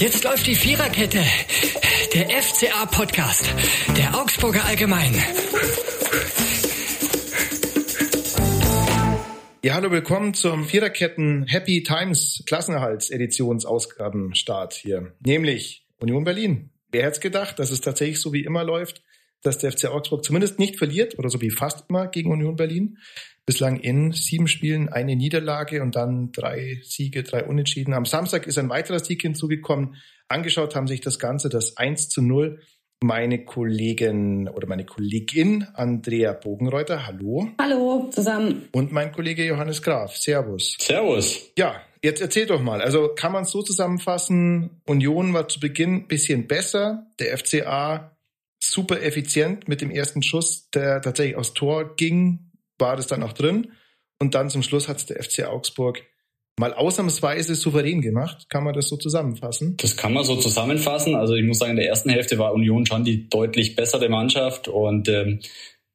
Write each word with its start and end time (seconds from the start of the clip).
Jetzt 0.00 0.24
läuft 0.24 0.46
die 0.46 0.54
Viererkette. 0.54 1.22
Der 2.14 2.30
FCA-Podcast. 2.30 3.52
Der 3.98 4.18
Augsburger 4.18 4.64
Allgemein. 4.64 5.12
Ja, 9.62 9.74
hallo, 9.74 9.90
willkommen 9.90 10.32
zum 10.32 10.64
Viererketten 10.64 11.44
Happy 11.48 11.82
Times 11.82 12.42
Klassenerhalts-Editionsausgabenstart 12.46 14.72
hier. 14.72 15.12
Nämlich 15.22 15.86
Union 15.98 16.24
Berlin. 16.24 16.70
Wer 16.90 17.04
hätte 17.04 17.20
gedacht, 17.20 17.58
dass 17.58 17.70
es 17.70 17.82
tatsächlich 17.82 18.22
so 18.22 18.32
wie 18.32 18.44
immer 18.44 18.64
läuft, 18.64 19.02
dass 19.42 19.58
der 19.58 19.70
FC 19.70 19.88
Augsburg 19.88 20.24
zumindest 20.24 20.58
nicht 20.58 20.78
verliert 20.78 21.18
oder 21.18 21.28
so 21.28 21.42
wie 21.42 21.50
fast 21.50 21.90
immer 21.90 22.06
gegen 22.06 22.32
Union 22.32 22.56
Berlin. 22.56 22.96
Bislang 23.50 23.80
in 23.80 24.12
sieben 24.12 24.46
Spielen 24.46 24.90
eine 24.90 25.16
Niederlage 25.16 25.82
und 25.82 25.96
dann 25.96 26.30
drei 26.30 26.78
Siege, 26.84 27.24
drei 27.24 27.42
Unentschieden. 27.42 27.94
Am 27.94 28.04
Samstag 28.04 28.46
ist 28.46 28.58
ein 28.58 28.68
weiterer 28.68 29.00
Sieg 29.00 29.22
hinzugekommen. 29.22 29.96
Angeschaut 30.28 30.76
haben 30.76 30.86
sich 30.86 31.00
das 31.00 31.18
Ganze, 31.18 31.48
das 31.48 31.76
1 31.76 32.10
zu 32.10 32.22
0. 32.22 32.60
Meine 33.02 33.44
Kollegin 33.44 34.48
oder 34.48 34.68
meine 34.68 34.84
Kollegin 34.84 35.66
Andrea 35.74 36.32
Bogenreuter, 36.32 37.08
hallo. 37.08 37.48
Hallo 37.60 38.08
zusammen. 38.12 38.68
Und 38.70 38.92
mein 38.92 39.10
Kollege 39.10 39.44
Johannes 39.44 39.82
Graf, 39.82 40.16
servus. 40.16 40.76
Servus. 40.78 41.50
Ja, 41.58 41.74
jetzt 42.04 42.20
erzähl 42.20 42.46
doch 42.46 42.62
mal. 42.62 42.80
Also 42.80 43.16
kann 43.16 43.32
man 43.32 43.42
es 43.42 43.50
so 43.50 43.62
zusammenfassen, 43.62 44.80
Union 44.86 45.34
war 45.34 45.48
zu 45.48 45.58
Beginn 45.58 46.06
bisschen 46.06 46.46
besser, 46.46 47.08
der 47.18 47.36
FCA 47.36 48.16
super 48.62 49.02
effizient 49.02 49.66
mit 49.66 49.80
dem 49.80 49.90
ersten 49.90 50.22
Schuss, 50.22 50.70
der 50.70 51.02
tatsächlich 51.02 51.34
aufs 51.34 51.52
Tor 51.52 51.96
ging, 51.96 52.49
war 52.80 52.96
das 52.96 53.06
dann 53.06 53.22
auch 53.22 53.32
drin. 53.32 53.72
Und 54.18 54.34
dann 54.34 54.50
zum 54.50 54.62
Schluss 54.62 54.88
hat 54.88 54.98
es 54.98 55.06
der 55.06 55.22
FC 55.22 55.44
Augsburg 55.44 56.02
mal 56.58 56.74
ausnahmsweise 56.74 57.54
souverän 57.54 58.02
gemacht. 58.02 58.46
Kann 58.50 58.64
man 58.64 58.74
das 58.74 58.88
so 58.88 58.96
zusammenfassen? 58.96 59.76
Das 59.78 59.96
kann 59.96 60.12
man 60.12 60.24
so 60.24 60.36
zusammenfassen. 60.36 61.14
Also 61.14 61.34
ich 61.34 61.44
muss 61.44 61.58
sagen, 61.58 61.72
in 61.72 61.76
der 61.78 61.88
ersten 61.88 62.10
Hälfte 62.10 62.38
war 62.38 62.52
Union 62.52 62.84
schon 62.86 63.02
die 63.02 63.28
deutlich 63.28 63.76
bessere 63.76 64.08
Mannschaft 64.10 64.68
und 64.68 65.08
ähm, 65.08 65.40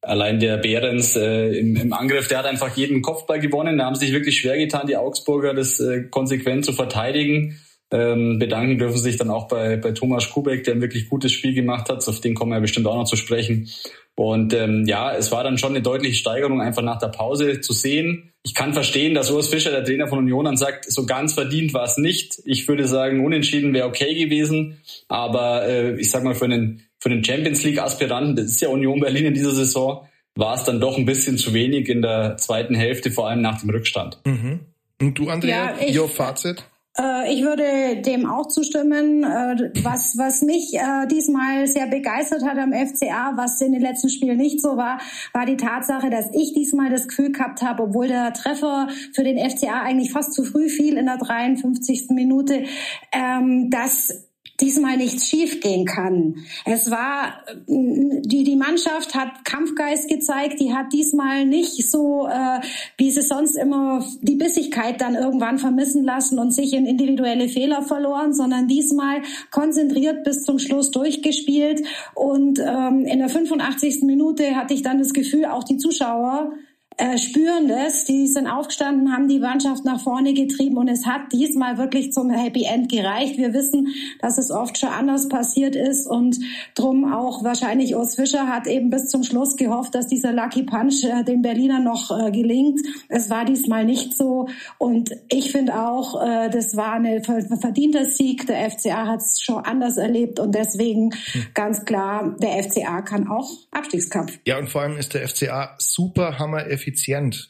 allein 0.01 0.39
der 0.39 0.57
Behrens 0.57 1.15
äh, 1.15 1.49
im, 1.59 1.75
im, 1.75 1.93
Angriff, 1.93 2.27
der 2.27 2.39
hat 2.39 2.45
einfach 2.45 2.75
jeden 2.75 3.01
Kopfball 3.01 3.39
gewonnen. 3.39 3.77
Da 3.77 3.85
haben 3.85 3.95
sich 3.95 4.11
wirklich 4.11 4.39
schwer 4.39 4.57
getan, 4.57 4.87
die 4.87 4.97
Augsburger 4.97 5.53
das 5.53 5.79
äh, 5.79 6.03
konsequent 6.09 6.65
zu 6.65 6.73
verteidigen. 6.73 7.59
Ähm, 7.91 8.39
bedanken 8.39 8.79
dürfen 8.79 8.97
sich 8.97 9.17
dann 9.17 9.29
auch 9.29 9.47
bei, 9.47 9.77
bei 9.77 9.91
Thomas 9.91 10.29
Kubek, 10.31 10.63
der 10.63 10.73
ein 10.73 10.81
wirklich 10.81 11.07
gutes 11.09 11.31
Spiel 11.31 11.53
gemacht 11.53 11.89
hat. 11.89 12.07
Auf 12.07 12.19
den 12.21 12.33
kommen 12.33 12.51
wir 12.51 12.59
bestimmt 12.59 12.87
auch 12.87 12.95
noch 12.95 13.05
zu 13.05 13.15
sprechen. 13.15 13.69
Und 14.15 14.53
ähm, 14.53 14.85
ja, 14.87 15.13
es 15.13 15.31
war 15.31 15.43
dann 15.43 15.57
schon 15.57 15.71
eine 15.71 15.81
deutliche 15.81 16.15
Steigerung 16.15 16.61
einfach 16.61 16.81
nach 16.81 16.99
der 16.99 17.09
Pause 17.09 17.59
zu 17.59 17.73
sehen. 17.73 18.31
Ich 18.43 18.55
kann 18.55 18.73
verstehen, 18.73 19.13
dass 19.13 19.29
Urs 19.29 19.49
Fischer, 19.49 19.71
der 19.71 19.83
Trainer 19.83 20.07
von 20.07 20.19
Union, 20.19 20.45
dann 20.45 20.55
sagt, 20.55 20.89
so 20.89 21.05
ganz 21.05 21.33
verdient 21.33 21.73
war 21.73 21.83
es 21.83 21.97
nicht. 21.97 22.41
Ich 22.45 22.67
würde 22.67 22.87
sagen, 22.87 23.25
unentschieden 23.25 23.73
wäre 23.73 23.87
okay 23.87 24.15
gewesen. 24.15 24.81
Aber 25.09 25.67
äh, 25.67 25.99
ich 25.99 26.09
sag 26.11 26.23
mal, 26.23 26.35
für 26.35 26.45
einen, 26.45 26.83
für 26.99 27.09
einen 27.09 27.25
Champions 27.25 27.63
League-Aspiranten, 27.63 28.37
das 28.37 28.45
ist 28.45 28.61
ja 28.61 28.69
Union 28.69 29.01
Berlin 29.01 29.25
in 29.25 29.33
dieser 29.33 29.53
Saison, 29.53 30.07
war 30.35 30.55
es 30.55 30.63
dann 30.63 30.79
doch 30.79 30.97
ein 30.97 31.05
bisschen 31.05 31.37
zu 31.37 31.53
wenig 31.53 31.89
in 31.89 32.01
der 32.01 32.37
zweiten 32.37 32.75
Hälfte, 32.75 33.11
vor 33.11 33.27
allem 33.27 33.41
nach 33.41 33.59
dem 33.59 33.69
Rückstand. 33.69 34.19
Mhm. 34.25 34.61
Und 35.01 35.17
du, 35.17 35.29
Andrea, 35.29 35.75
ja, 35.81 35.87
Ihr 35.87 36.07
Fazit? 36.07 36.63
Äh, 36.97 37.33
ich 37.33 37.43
würde 37.43 38.01
dem 38.01 38.25
auch 38.25 38.47
zustimmen. 38.47 39.23
Äh, 39.23 39.71
was, 39.83 40.17
was 40.17 40.41
mich 40.41 40.73
äh, 40.73 41.07
diesmal 41.07 41.67
sehr 41.67 41.87
begeistert 41.87 42.43
hat 42.45 42.57
am 42.57 42.73
FCA, 42.73 43.33
was 43.35 43.61
in 43.61 43.73
den 43.73 43.81
letzten 43.81 44.09
Spielen 44.09 44.37
nicht 44.37 44.61
so 44.61 44.77
war, 44.77 44.99
war 45.33 45.45
die 45.45 45.57
Tatsache, 45.57 46.09
dass 46.09 46.27
ich 46.33 46.53
diesmal 46.53 46.89
das 46.89 47.07
Gefühl 47.07 47.31
gehabt 47.31 47.61
habe, 47.61 47.83
obwohl 47.83 48.07
der 48.07 48.33
Treffer 48.33 48.87
für 49.13 49.23
den 49.23 49.37
FCA 49.37 49.81
eigentlich 49.81 50.11
fast 50.11 50.33
zu 50.33 50.43
früh 50.43 50.69
fiel 50.69 50.97
in 50.97 51.05
der 51.05 51.17
53. 51.17 52.09
Minute, 52.11 52.63
ähm, 53.11 53.69
dass 53.69 54.29
diesmal 54.61 54.97
nichts 54.97 55.27
schiefgehen 55.27 55.85
kann. 55.85 56.45
Es 56.65 56.89
war 56.89 57.41
die 57.67 58.43
die 58.43 58.55
Mannschaft 58.55 59.15
hat 59.15 59.43
Kampfgeist 59.43 60.09
gezeigt, 60.09 60.59
die 60.59 60.73
hat 60.73 60.93
diesmal 60.93 61.45
nicht 61.45 61.89
so 61.89 62.27
äh, 62.27 62.61
wie 62.97 63.11
sie 63.11 63.21
sonst 63.21 63.55
immer 63.55 64.05
die 64.21 64.35
Bissigkeit 64.35 65.01
dann 65.01 65.15
irgendwann 65.15 65.57
vermissen 65.57 66.03
lassen 66.03 66.39
und 66.39 66.51
sich 66.51 66.73
in 66.73 66.85
individuelle 66.85 67.49
Fehler 67.49 67.81
verloren, 67.81 68.33
sondern 68.33 68.67
diesmal 68.67 69.21
konzentriert 69.51 70.23
bis 70.23 70.43
zum 70.43 70.59
Schluss 70.59 70.91
durchgespielt 70.91 71.83
und 72.13 72.59
ähm, 72.59 73.05
in 73.05 73.19
der 73.19 73.29
85. 73.29 74.03
Minute 74.03 74.55
hatte 74.55 74.73
ich 74.73 74.81
dann 74.81 74.99
das 74.99 75.13
Gefühl, 75.13 75.45
auch 75.45 75.63
die 75.63 75.77
Zuschauer 75.77 76.53
äh, 76.97 77.17
spüren 77.17 77.67
das. 77.67 78.05
Die 78.05 78.27
sind 78.27 78.47
aufgestanden, 78.47 79.11
haben 79.11 79.27
die 79.27 79.39
Mannschaft 79.39 79.83
nach 79.83 79.99
vorne 79.99 80.33
getrieben 80.33 80.77
und 80.77 80.87
es 80.87 81.05
hat 81.05 81.33
diesmal 81.33 81.77
wirklich 81.77 82.13
zum 82.13 82.29
Happy 82.29 82.63
End 82.63 82.89
gereicht. 82.89 83.37
Wir 83.37 83.53
wissen, 83.53 83.89
dass 84.21 84.37
es 84.37 84.49
oft 84.49 84.77
schon 84.77 84.89
anders 84.89 85.27
passiert 85.27 85.75
ist 85.75 86.07
und 86.07 86.37
drum 86.73 87.11
auch 87.11 87.43
wahrscheinlich 87.43 87.95
Urs 87.95 88.15
Fischer 88.15 88.47
hat 88.47 88.67
eben 88.67 88.89
bis 88.89 89.09
zum 89.09 89.23
Schluss 89.23 89.57
gehofft, 89.57 89.93
dass 89.93 90.07
dieser 90.07 90.31
Lucky 90.31 90.63
Punch 90.63 91.03
äh, 91.03 91.23
den 91.23 91.41
Berlinern 91.41 91.83
noch 91.83 92.17
äh, 92.17 92.31
gelingt. 92.31 92.79
Es 93.09 93.29
war 93.29 93.43
diesmal 93.43 93.83
nicht 93.83 94.15
so 94.15 94.47
und 94.77 95.11
ich 95.29 95.51
finde 95.51 95.75
auch, 95.77 96.21
äh, 96.21 96.49
das 96.49 96.77
war 96.77 96.93
ein 96.93 97.23
verdienter 97.23 98.05
Sieg. 98.05 98.47
Der 98.47 98.71
FCA 98.71 99.07
hat 99.07 99.21
es 99.21 99.41
schon 99.41 99.57
anders 99.65 99.97
erlebt 99.97 100.39
und 100.39 100.55
deswegen 100.55 101.11
hm. 101.11 101.47
ganz 101.53 101.83
klar, 101.83 102.37
der 102.41 102.63
FCA 102.63 103.01
kann 103.01 103.27
auch 103.27 103.49
Abstiegskampf. 103.71 104.39
Ja 104.45 104.57
und 104.57 104.69
vor 104.69 104.81
allem 104.81 104.95
ist 104.95 105.13
der 105.13 105.27
FCA 105.27 105.75
super 105.77 106.39
hammer 106.39 106.65
effizient 106.67 106.84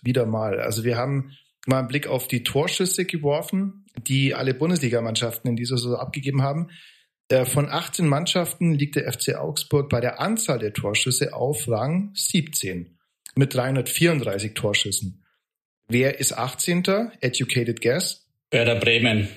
wieder 0.04 0.26
mal. 0.26 0.60
Also 0.60 0.84
wir 0.84 0.98
haben 0.98 1.32
mal 1.66 1.80
einen 1.80 1.88
Blick 1.88 2.08
auf 2.08 2.28
die 2.28 2.44
Torschüsse 2.44 3.06
geworfen, 3.06 3.86
die 4.08 4.34
alle 4.34 4.54
Bundesligamannschaften 4.54 5.50
in 5.50 5.56
dieser 5.56 5.78
Saison 5.78 6.00
abgegeben 6.00 6.42
haben. 6.42 6.70
Äh, 7.28 7.46
von 7.46 7.70
18 7.70 8.08
Mannschaften 8.08 8.74
liegt 8.74 8.96
der 8.96 9.12
FC 9.12 9.36
Augsburg 9.36 9.90
bei 9.90 10.00
der 10.00 10.20
Anzahl 10.20 10.60
der 10.60 10.74
Torschüsse 10.74 11.34
auf 11.34 11.68
Rang 11.68 12.12
17 12.14 12.98
mit 13.36 13.54
334 13.54 14.54
Torschüssen. 14.54 15.24
Wer 15.88 16.20
ist 16.20 16.38
18. 16.38 16.84
Educated 17.22 17.82
Guess? 17.82 18.28
Werder 18.52 18.76
Bremen. 18.76 19.28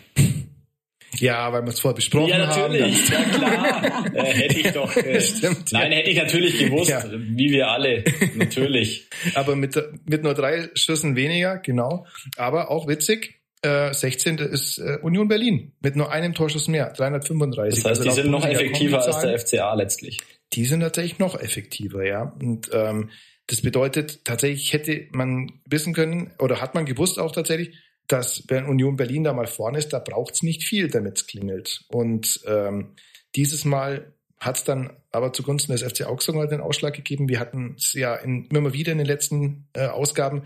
Ja, 1.21 1.53
weil 1.53 1.63
wir 1.63 1.71
es 1.71 1.81
vorher 1.81 1.97
besprochen 1.97 2.35
haben. 2.35 2.75
Ja, 2.75 2.87
natürlich. 2.87 3.13
Haben, 3.13 3.43
ja, 3.43 3.91
klar. 3.91 4.15
äh, 4.15 4.35
hätte 4.35 4.61
ich 4.61 4.73
doch. 4.73 4.97
Äh, 4.97 5.21
Stimmt, 5.21 5.73
nein, 5.73 5.93
ja. 5.93 5.99
hätte 5.99 6.11
ich 6.11 6.17
natürlich 6.17 6.59
gewusst, 6.59 6.91
ja. 6.91 7.05
wie 7.11 7.51
wir 7.51 7.69
alle. 7.69 8.05
Natürlich. 8.35 9.09
Aber 9.35 9.57
mit, 9.57 9.81
mit 10.09 10.23
nur 10.23 10.35
drei 10.35 10.71
Schüssen 10.75 11.17
weniger, 11.17 11.59
genau. 11.59 12.07
Aber 12.37 12.71
auch 12.71 12.87
witzig. 12.89 13.35
Äh, 13.63 13.93
16. 13.93 14.39
ist 14.39 14.79
äh, 14.79 14.99
Union 15.03 15.27
Berlin 15.27 15.73
mit 15.81 15.97
nur 15.97 16.13
einem 16.13 16.33
Torschuss 16.33 16.69
mehr, 16.69 16.93
335. 16.97 17.83
Das 17.83 17.91
heißt, 17.91 18.01
also 18.03 18.11
die 18.11 18.23
sind 18.23 18.31
noch 18.31 18.47
effektiver 18.47 19.05
als 19.05 19.21
der 19.21 19.37
FCA 19.37 19.75
letztlich. 19.75 20.19
Die 20.53 20.65
sind 20.65 20.81
tatsächlich 20.81 21.19
noch 21.19 21.39
effektiver, 21.41 22.07
ja. 22.07 22.23
Und 22.41 22.71
ähm, 22.73 23.11
das 23.49 23.63
bedeutet 23.63 24.25
tatsächlich 24.25 24.73
hätte 24.73 25.09
man 25.11 25.61
wissen 25.65 25.95
können 25.95 26.33
oder 26.39 26.61
hat 26.61 26.75
man 26.75 26.85
gewusst 26.85 27.19
auch 27.19 27.33
tatsächlich, 27.33 27.75
dass 28.09 28.45
wenn 28.49 28.65
Union 28.65 28.97
Berlin 28.97 29.25
da 29.25 29.33
mal 29.33 29.47
vorne 29.47 29.79
ist, 29.79 29.93
da 29.93 29.99
braucht 29.99 30.35
es 30.35 30.43
nicht 30.43 30.65
viel, 30.65 30.89
damit 30.89 31.19
es 31.19 31.27
klingelt. 31.27 31.85
Und 31.89 32.41
ähm, 32.47 32.95
dieses 33.37 33.65
Mal 33.65 34.13
hat 34.41 34.57
es 34.57 34.65
dann 34.65 34.97
aber 35.13 35.33
zugunsten 35.33 35.73
des 35.73 35.83
FC 35.83 36.07
Augsburg 36.07 36.49
den 36.49 36.61
Ausschlag 36.61 36.95
gegeben. 36.95 37.29
Wir 37.29 37.39
hatten 37.39 37.75
es 37.77 37.93
ja 37.93 38.15
in, 38.15 38.47
immer 38.47 38.73
wieder 38.73 38.93
in 38.93 38.99
den 38.99 39.07
letzten 39.07 39.69
äh, 39.75 39.87
Ausgaben, 39.87 40.45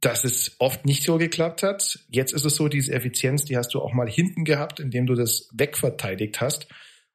dass 0.00 0.24
es 0.24 0.56
oft 0.58 0.84
nicht 0.84 1.04
so 1.04 1.16
geklappt 1.16 1.62
hat. 1.62 2.00
Jetzt 2.10 2.32
ist 2.32 2.44
es 2.44 2.56
so, 2.56 2.68
diese 2.68 2.92
Effizienz, 2.92 3.44
die 3.44 3.56
hast 3.56 3.72
du 3.74 3.80
auch 3.80 3.92
mal 3.92 4.08
hinten 4.08 4.44
gehabt, 4.44 4.80
indem 4.80 5.06
du 5.06 5.14
das 5.14 5.48
wegverteidigt 5.52 6.40
hast. 6.40 6.66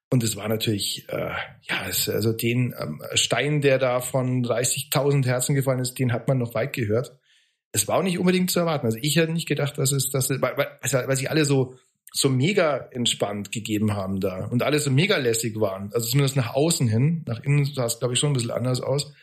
Und 0.09 0.23
es 0.23 0.35
war 0.35 0.47
natürlich, 0.47 1.07
äh, 1.09 1.31
ja, 1.63 1.87
es, 1.87 2.07
also 2.07 2.33
den 2.33 2.73
ähm, 2.79 3.01
Stein, 3.13 3.61
der 3.61 3.77
da 3.77 3.99
von 3.99 4.43
30.000 4.43 5.25
Herzen 5.25 5.55
gefallen 5.55 5.79
ist, 5.79 5.99
den 5.99 6.13
hat 6.13 6.27
man 6.27 6.37
noch 6.37 6.53
weit 6.53 6.73
gehört 6.73 7.17
es 7.71 7.87
war 7.87 7.97
auch 7.97 8.03
nicht 8.03 8.19
unbedingt 8.19 8.51
zu 8.51 8.59
erwarten. 8.59 8.85
Also 8.85 8.97
ich 9.01 9.15
hätte 9.15 9.31
nicht 9.31 9.47
gedacht, 9.47 9.77
dass 9.77 9.91
es, 9.91 10.09
dass 10.09 10.29
es, 10.29 10.41
weil, 10.41 10.57
weil, 10.57 11.07
weil 11.07 11.17
sie 11.17 11.27
alle 11.27 11.45
so 11.45 11.75
so 12.13 12.29
mega 12.29 12.89
entspannt 12.91 13.51
gegeben 13.51 13.93
haben 13.95 14.19
da 14.19 14.45
und 14.45 14.63
alle 14.63 14.79
so 14.79 14.91
mega 14.91 15.17
lässig 15.17 15.59
waren. 15.59 15.91
Also 15.93 16.09
zumindest 16.09 16.35
nach 16.35 16.53
außen 16.53 16.87
hin. 16.87 17.23
Nach 17.25 17.41
innen 17.41 17.63
sah 17.63 17.85
es, 17.85 17.99
glaube 17.99 18.13
ich, 18.13 18.19
schon 18.19 18.31
ein 18.31 18.33
bisschen 18.33 18.51
anders 18.51 18.81
aus. 18.81 19.13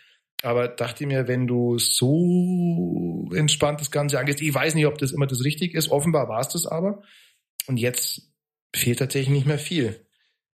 Aber 0.43 0.69
dachte 0.69 1.05
mir, 1.07 1.29
wenn 1.29 1.47
du 1.47 1.79
so 1.79 3.29
entspannt 3.35 3.81
das 3.81 3.91
Ganze 3.91 4.19
angehst, 4.19 4.41
ich 4.41 4.55
weiß 4.55 4.75
nicht, 4.75 4.87
ob 4.87 4.97
das 4.97 5.13
immer 5.13 5.27
das 5.27 5.45
Richtige 5.45 5.77
ist. 5.77 5.91
Offenbar 5.91 6.29
war 6.29 6.41
es 6.41 6.49
das 6.49 6.67
aber. 6.67 7.03
Und 7.67 7.77
jetzt 7.77 8.23
fehlt 8.75 9.01
tatsächlich 9.01 9.35
nicht 9.35 9.47
mehr 9.47 9.59
viel. 9.59 10.07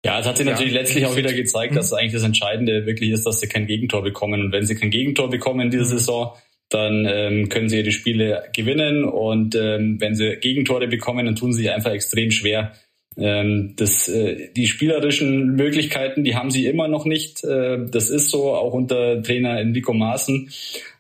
Ja, 0.06 0.20
es 0.20 0.26
hat 0.26 0.38
sich 0.38 0.46
ja, 0.46 0.54
natürlich 0.54 0.74
letztlich 0.74 1.06
auch 1.06 1.16
wieder 1.16 1.34
gezeigt, 1.34 1.76
dass 1.76 1.94
eigentlich 1.94 2.14
das 2.14 2.24
Entscheidende 2.24 2.86
wirklich 2.86 3.12
ist, 3.12 3.26
dass 3.26 3.42
sie 3.42 3.48
kein 3.48 3.68
Gegentor 3.68 4.02
bekommen. 4.02 4.42
Und 4.42 4.52
wenn 4.52 4.66
sie 4.66 4.76
kein 4.76 4.90
Gegentor 4.90 5.30
bekommen 5.30 5.60
in 5.60 5.70
dieser 5.70 5.86
mhm. 5.86 5.90
Saison, 5.90 6.36
dann 6.74 7.08
ähm, 7.08 7.50
können 7.50 7.70
sie 7.70 7.78
ihre 7.78 7.92
Spiele 7.92 8.44
gewinnen 8.56 9.04
und 9.04 9.56
ähm, 9.56 9.98
wenn 10.00 10.16
sie 10.16 10.38
Gegentore 10.42 10.88
bekommen, 10.88 11.26
dann 11.26 11.36
tun 11.36 11.54
sie 11.54 11.64
sich 11.64 11.72
einfach 11.72 11.92
extrem 11.92 12.32
schwer. 12.32 12.74
Ähm, 13.16 13.74
das, 13.76 14.08
äh, 14.08 14.50
die 14.56 14.66
spielerischen 14.66 15.56
Möglichkeiten, 15.56 16.24
die 16.24 16.36
haben 16.36 16.50
sie 16.50 16.66
immer 16.66 16.88
noch 16.88 17.06
nicht. 17.06 17.44
Äh, 17.44 17.86
das 17.86 18.10
ist 18.10 18.32
so, 18.32 18.56
auch 18.56 18.74
unter 18.74 19.22
Trainer 19.22 19.60
Enrico 19.60 19.94
Maaßen. 19.94 20.50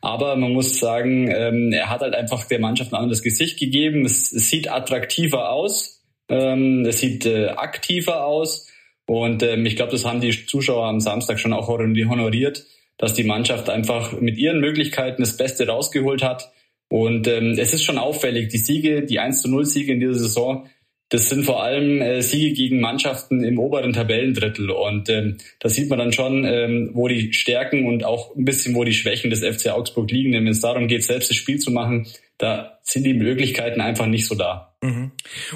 Aber 0.02 0.36
man 0.36 0.54
muss 0.54 0.80
sagen, 0.80 1.28
ähm, 1.32 1.72
er 1.72 1.90
hat 1.90 2.02
halt 2.02 2.14
einfach 2.14 2.48
der 2.48 2.60
Mannschaft 2.60 2.94
ein 2.94 3.00
anderes 3.00 3.24
Gesicht 3.24 3.60
gegeben. 3.60 4.06
Es, 4.06 4.32
es 4.32 4.50
sieht 4.50 4.72
attraktiver 4.72 5.52
aus. 5.52 6.04
Ähm, 6.30 6.86
es 6.86 7.00
sieht 7.00 7.26
äh, 7.26 7.48
aktiver 7.48 8.26
aus. 8.26 8.68
Und 9.06 9.44
ähm, 9.44 9.66
ich 9.66 9.76
glaube, 9.76 9.92
das 9.92 10.06
haben 10.06 10.22
die 10.22 10.46
Zuschauer 10.46 10.86
am 10.86 11.00
Samstag 11.00 11.40
schon 11.40 11.54
auch 11.54 11.68
honoriert, 11.68 12.66
dass 12.98 13.14
die 13.14 13.24
Mannschaft 13.24 13.70
einfach 13.70 14.20
mit 14.20 14.38
ihren 14.38 14.60
Möglichkeiten 14.60 15.22
das 15.22 15.38
Beste 15.38 15.68
rausgeholt 15.68 16.24
hat. 16.24 16.52
Und 16.90 17.28
ähm, 17.28 17.56
es 17.58 17.74
ist 17.74 17.84
schon 17.84 17.98
auffällig, 17.98 18.50
die 18.50 18.58
Siege, 18.58 19.04
die 19.04 19.20
1 19.20 19.42
zu 19.42 19.50
0 19.50 19.66
Siege 19.66 19.94
in 19.94 20.00
dieser 20.00 20.16
Saison, 20.16 20.68
das 21.14 21.30
sind 21.30 21.44
vor 21.44 21.62
allem 21.62 22.02
äh, 22.02 22.22
Siege 22.22 22.54
gegen 22.54 22.80
Mannschaften 22.80 23.44
im 23.44 23.60
oberen 23.60 23.94
Tabellendrittel. 23.94 24.72
Und 24.72 25.10
ähm, 25.10 25.38
da 25.60 25.70
sieht 25.70 25.90
man 25.90 26.00
dann 26.00 26.12
schon, 26.12 26.44
ähm, 26.44 26.90
wo 26.94 27.08
die 27.08 27.34
Stärken 27.34 27.86
und 27.86 28.04
auch 28.04 28.36
ein 28.36 28.46
bisschen, 28.46 28.74
wo 28.74 28.84
die 28.84 28.94
Schwächen 28.94 29.30
des 29.30 29.44
FC 29.44 29.70
Augsburg 29.70 30.10
liegen. 30.10 30.34
Wenn 30.34 30.48
es 30.48 30.62
darum 30.62 30.88
geht, 30.88 31.04
selbst 31.04 31.30
das 31.30 31.38
Spiel 31.38 31.60
zu 31.60 31.70
machen, 31.70 32.08
da 32.40 32.80
sind 32.82 33.06
die 33.06 33.14
Möglichkeiten 33.14 33.80
einfach 33.80 34.08
nicht 34.08 34.26
so 34.26 34.34
da. 34.34 34.76
Mhm. 34.82 35.12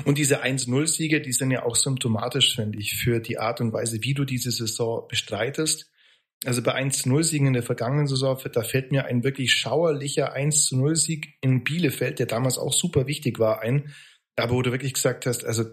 Und 0.05 0.19
diese 0.19 0.43
1-0-Siege, 0.43 1.21
die 1.21 1.33
sind 1.33 1.49
ja 1.49 1.65
auch 1.65 1.75
symptomatisch, 1.75 2.55
finde 2.55 2.77
ich, 2.77 2.93
für 2.95 3.19
die 3.19 3.39
Art 3.39 3.59
und 3.59 3.73
Weise, 3.73 3.97
wie 4.03 4.13
du 4.13 4.25
diese 4.25 4.51
Saison 4.51 5.07
bestreitest. 5.09 5.89
Also 6.45 6.61
bei 6.61 6.75
1-0-Siegen 6.75 7.47
in 7.47 7.53
der 7.53 7.63
vergangenen 7.63 8.07
Saison, 8.07 8.37
da 8.53 8.61
fällt 8.61 8.91
mir 8.91 9.05
ein 9.05 9.23
wirklich 9.23 9.53
schauerlicher 9.53 10.35
1-0-Sieg 10.35 11.37
in 11.41 11.63
Bielefeld, 11.63 12.19
der 12.19 12.27
damals 12.27 12.57
auch 12.57 12.73
super 12.73 13.07
wichtig 13.07 13.39
war, 13.39 13.61
ein 13.61 13.93
aber 14.37 14.53
wo 14.53 14.61
du 14.61 14.71
wirklich 14.71 14.93
gesagt 14.93 15.25
hast, 15.25 15.45
also 15.45 15.65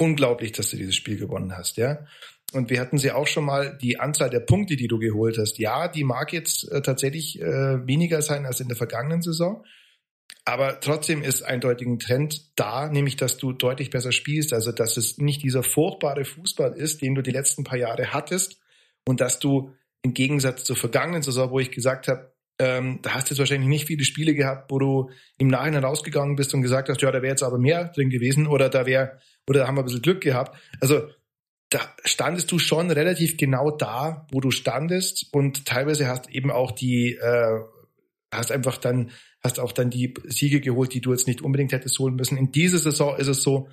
unglaublich, 0.00 0.52
dass 0.52 0.70
du 0.70 0.76
dieses 0.76 0.96
Spiel 0.96 1.16
gewonnen 1.16 1.56
hast, 1.56 1.76
ja. 1.76 2.04
Und 2.52 2.70
wir 2.70 2.80
hatten 2.80 2.98
sie 2.98 3.10
auch 3.10 3.26
schon 3.26 3.44
mal 3.44 3.78
die 3.78 3.98
Anzahl 3.98 4.30
der 4.30 4.40
Punkte, 4.40 4.76
die 4.76 4.86
du 4.86 4.98
geholt 4.98 5.38
hast. 5.38 5.58
Ja, 5.58 5.88
die 5.88 6.04
mag 6.04 6.32
jetzt 6.32 6.70
äh, 6.70 6.82
tatsächlich 6.82 7.40
äh, 7.40 7.86
weniger 7.86 8.22
sein 8.22 8.46
als 8.46 8.60
in 8.60 8.68
der 8.68 8.76
vergangenen 8.76 9.22
Saison. 9.22 9.64
Aber 10.44 10.78
trotzdem 10.80 11.22
ist 11.22 11.42
eindeutig 11.42 11.86
ein 11.86 11.98
Trend 11.98 12.52
da, 12.56 12.88
nämlich 12.88 13.16
dass 13.16 13.38
du 13.38 13.52
deutlich 13.52 13.90
besser 13.90 14.12
spielst. 14.12 14.52
Also 14.52 14.72
dass 14.72 14.96
es 14.96 15.18
nicht 15.18 15.42
dieser 15.42 15.62
furchtbare 15.62 16.24
Fußball 16.24 16.74
ist, 16.76 17.02
den 17.02 17.14
du 17.14 17.22
die 17.22 17.32
letzten 17.32 17.64
paar 17.64 17.78
Jahre 17.78 18.12
hattest 18.12 18.60
und 19.04 19.20
dass 19.20 19.38
du 19.38 19.72
im 20.04 20.14
Gegensatz 20.14 20.64
zur 20.64 20.76
vergangenen 20.76 21.22
Saison, 21.22 21.50
wo 21.50 21.58
ich 21.58 21.70
gesagt 21.70 22.08
habe, 22.08 22.32
ähm, 22.58 23.00
da 23.02 23.14
hast 23.14 23.28
du 23.28 23.34
jetzt 23.34 23.40
wahrscheinlich 23.40 23.68
nicht 23.68 23.86
viele 23.86 24.04
Spiele 24.04 24.34
gehabt, 24.34 24.70
wo 24.70 24.78
du 24.78 25.10
im 25.38 25.48
Nachhinein 25.48 25.82
rausgegangen 25.82 26.36
bist 26.36 26.54
und 26.54 26.62
gesagt 26.62 26.88
hast, 26.88 27.02
ja, 27.02 27.10
da 27.10 27.22
wäre 27.22 27.32
jetzt 27.32 27.42
aber 27.42 27.58
mehr 27.58 27.86
drin 27.88 28.10
gewesen 28.10 28.46
oder 28.46 28.68
da 28.68 28.86
wäre, 28.86 29.18
oder 29.48 29.60
da 29.60 29.66
haben 29.66 29.76
wir 29.76 29.82
ein 29.82 29.86
bisschen 29.86 30.02
Glück 30.02 30.20
gehabt. 30.20 30.56
Also 30.80 31.08
da 31.70 31.80
standest 32.04 32.52
du 32.52 32.58
schon 32.58 32.90
relativ 32.90 33.36
genau 33.36 33.70
da, 33.70 34.26
wo 34.30 34.40
du 34.40 34.50
standest 34.50 35.26
und 35.32 35.64
teilweise 35.64 36.06
hast 36.06 36.30
eben 36.30 36.50
auch 36.52 36.70
die, 36.70 37.14
äh, 37.14 37.60
hast 38.30 38.52
einfach 38.52 38.76
dann, 38.76 39.10
hast 39.42 39.58
auch 39.58 39.72
dann 39.72 39.90
die 39.90 40.14
Siege 40.26 40.60
geholt, 40.60 40.94
die 40.94 41.00
du 41.00 41.12
jetzt 41.12 41.26
nicht 41.26 41.42
unbedingt 41.42 41.72
hättest 41.72 41.98
holen 41.98 42.14
müssen. 42.14 42.36
In 42.36 42.52
dieser 42.52 42.78
Saison 42.78 43.16
ist 43.16 43.26
es 43.26 43.42
so, 43.42 43.68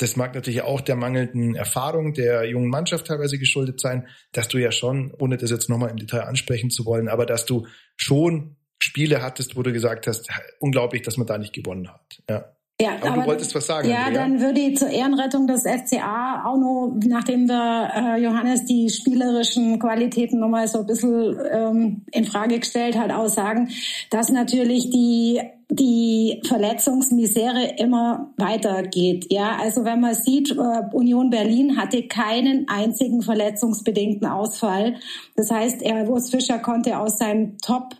das 0.00 0.16
mag 0.16 0.34
natürlich 0.34 0.62
auch 0.62 0.80
der 0.80 0.96
mangelnden 0.96 1.54
Erfahrung 1.54 2.14
der 2.14 2.48
jungen 2.48 2.70
Mannschaft 2.70 3.06
teilweise 3.06 3.38
geschuldet 3.38 3.80
sein, 3.80 4.08
dass 4.32 4.48
du 4.48 4.56
ja 4.56 4.72
schon, 4.72 5.12
ohne 5.18 5.36
das 5.36 5.50
jetzt 5.50 5.68
nochmal 5.68 5.90
im 5.90 5.98
Detail 5.98 6.22
ansprechen 6.22 6.70
zu 6.70 6.86
wollen, 6.86 7.08
aber 7.08 7.26
dass 7.26 7.44
du 7.44 7.66
schon 7.96 8.56
Spiele 8.82 9.20
hattest, 9.20 9.56
wo 9.56 9.62
du 9.62 9.74
gesagt 9.74 10.06
hast, 10.06 10.30
unglaublich, 10.58 11.02
dass 11.02 11.18
man 11.18 11.26
da 11.26 11.36
nicht 11.36 11.52
gewonnen 11.52 11.92
hat. 11.92 12.22
Ja. 12.30 12.56
Ja, 12.80 12.92
aber, 13.00 13.12
aber, 13.12 13.22
du 13.22 13.28
wolltest 13.28 13.54
was 13.54 13.66
sagen. 13.66 13.88
Ja, 13.88 14.06
Andrea? 14.06 14.22
dann 14.22 14.40
würde 14.40 14.60
ich 14.60 14.78
zur 14.78 14.88
Ehrenrettung 14.88 15.46
des 15.46 15.62
FCA 15.62 16.44
auch 16.46 16.56
noch, 16.56 16.96
nachdem 17.06 17.46
wir 17.46 17.90
äh, 17.94 18.22
Johannes 18.22 18.64
die 18.64 18.88
spielerischen 18.88 19.78
Qualitäten 19.78 20.40
nochmal 20.40 20.66
so 20.66 20.80
ein 20.80 20.86
bisschen 20.86 21.38
ähm, 21.52 22.02
in 22.12 22.24
Frage 22.24 22.58
gestellt 22.58 22.98
hat, 22.98 23.12
auch 23.12 23.28
sagen, 23.28 23.68
dass 24.10 24.30
natürlich 24.30 24.90
die 24.90 25.40
die 25.72 26.42
Verletzungsmisere 26.46 27.74
immer 27.78 28.32
weitergeht. 28.36 29.26
Ja, 29.30 29.56
also 29.62 29.84
wenn 29.84 30.00
man 30.00 30.14
sieht, 30.14 30.50
äh, 30.50 30.82
Union 30.92 31.30
Berlin 31.30 31.76
hatte 31.76 32.08
keinen 32.08 32.68
einzigen 32.68 33.22
verletzungsbedingten 33.22 34.26
Ausfall. 34.26 34.96
Das 35.36 35.50
heißt, 35.50 35.82
er, 35.82 36.08
Urs 36.08 36.30
Fischer 36.30 36.58
konnte 36.58 36.98
aus 36.98 37.18
seinem 37.18 37.56
Top 37.58 37.94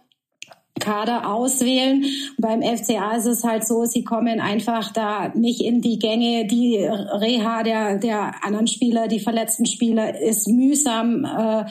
Kader 0.80 1.32
auswählen. 1.32 2.04
Beim 2.38 2.62
FCA 2.62 3.16
ist 3.16 3.26
es 3.26 3.44
halt 3.44 3.66
so, 3.66 3.84
sie 3.84 4.02
kommen 4.02 4.40
einfach 4.40 4.92
da 4.92 5.28
nicht 5.34 5.60
in 5.60 5.80
die 5.80 5.98
Gänge. 5.98 6.46
Die 6.46 6.78
Reha 6.78 7.62
der, 7.62 7.98
der 7.98 8.44
anderen 8.44 8.66
Spieler, 8.66 9.06
die 9.06 9.20
verletzten 9.20 9.66
Spieler 9.66 10.20
ist 10.20 10.48
mühsam. 10.48 11.24
Äh, 11.24 11.64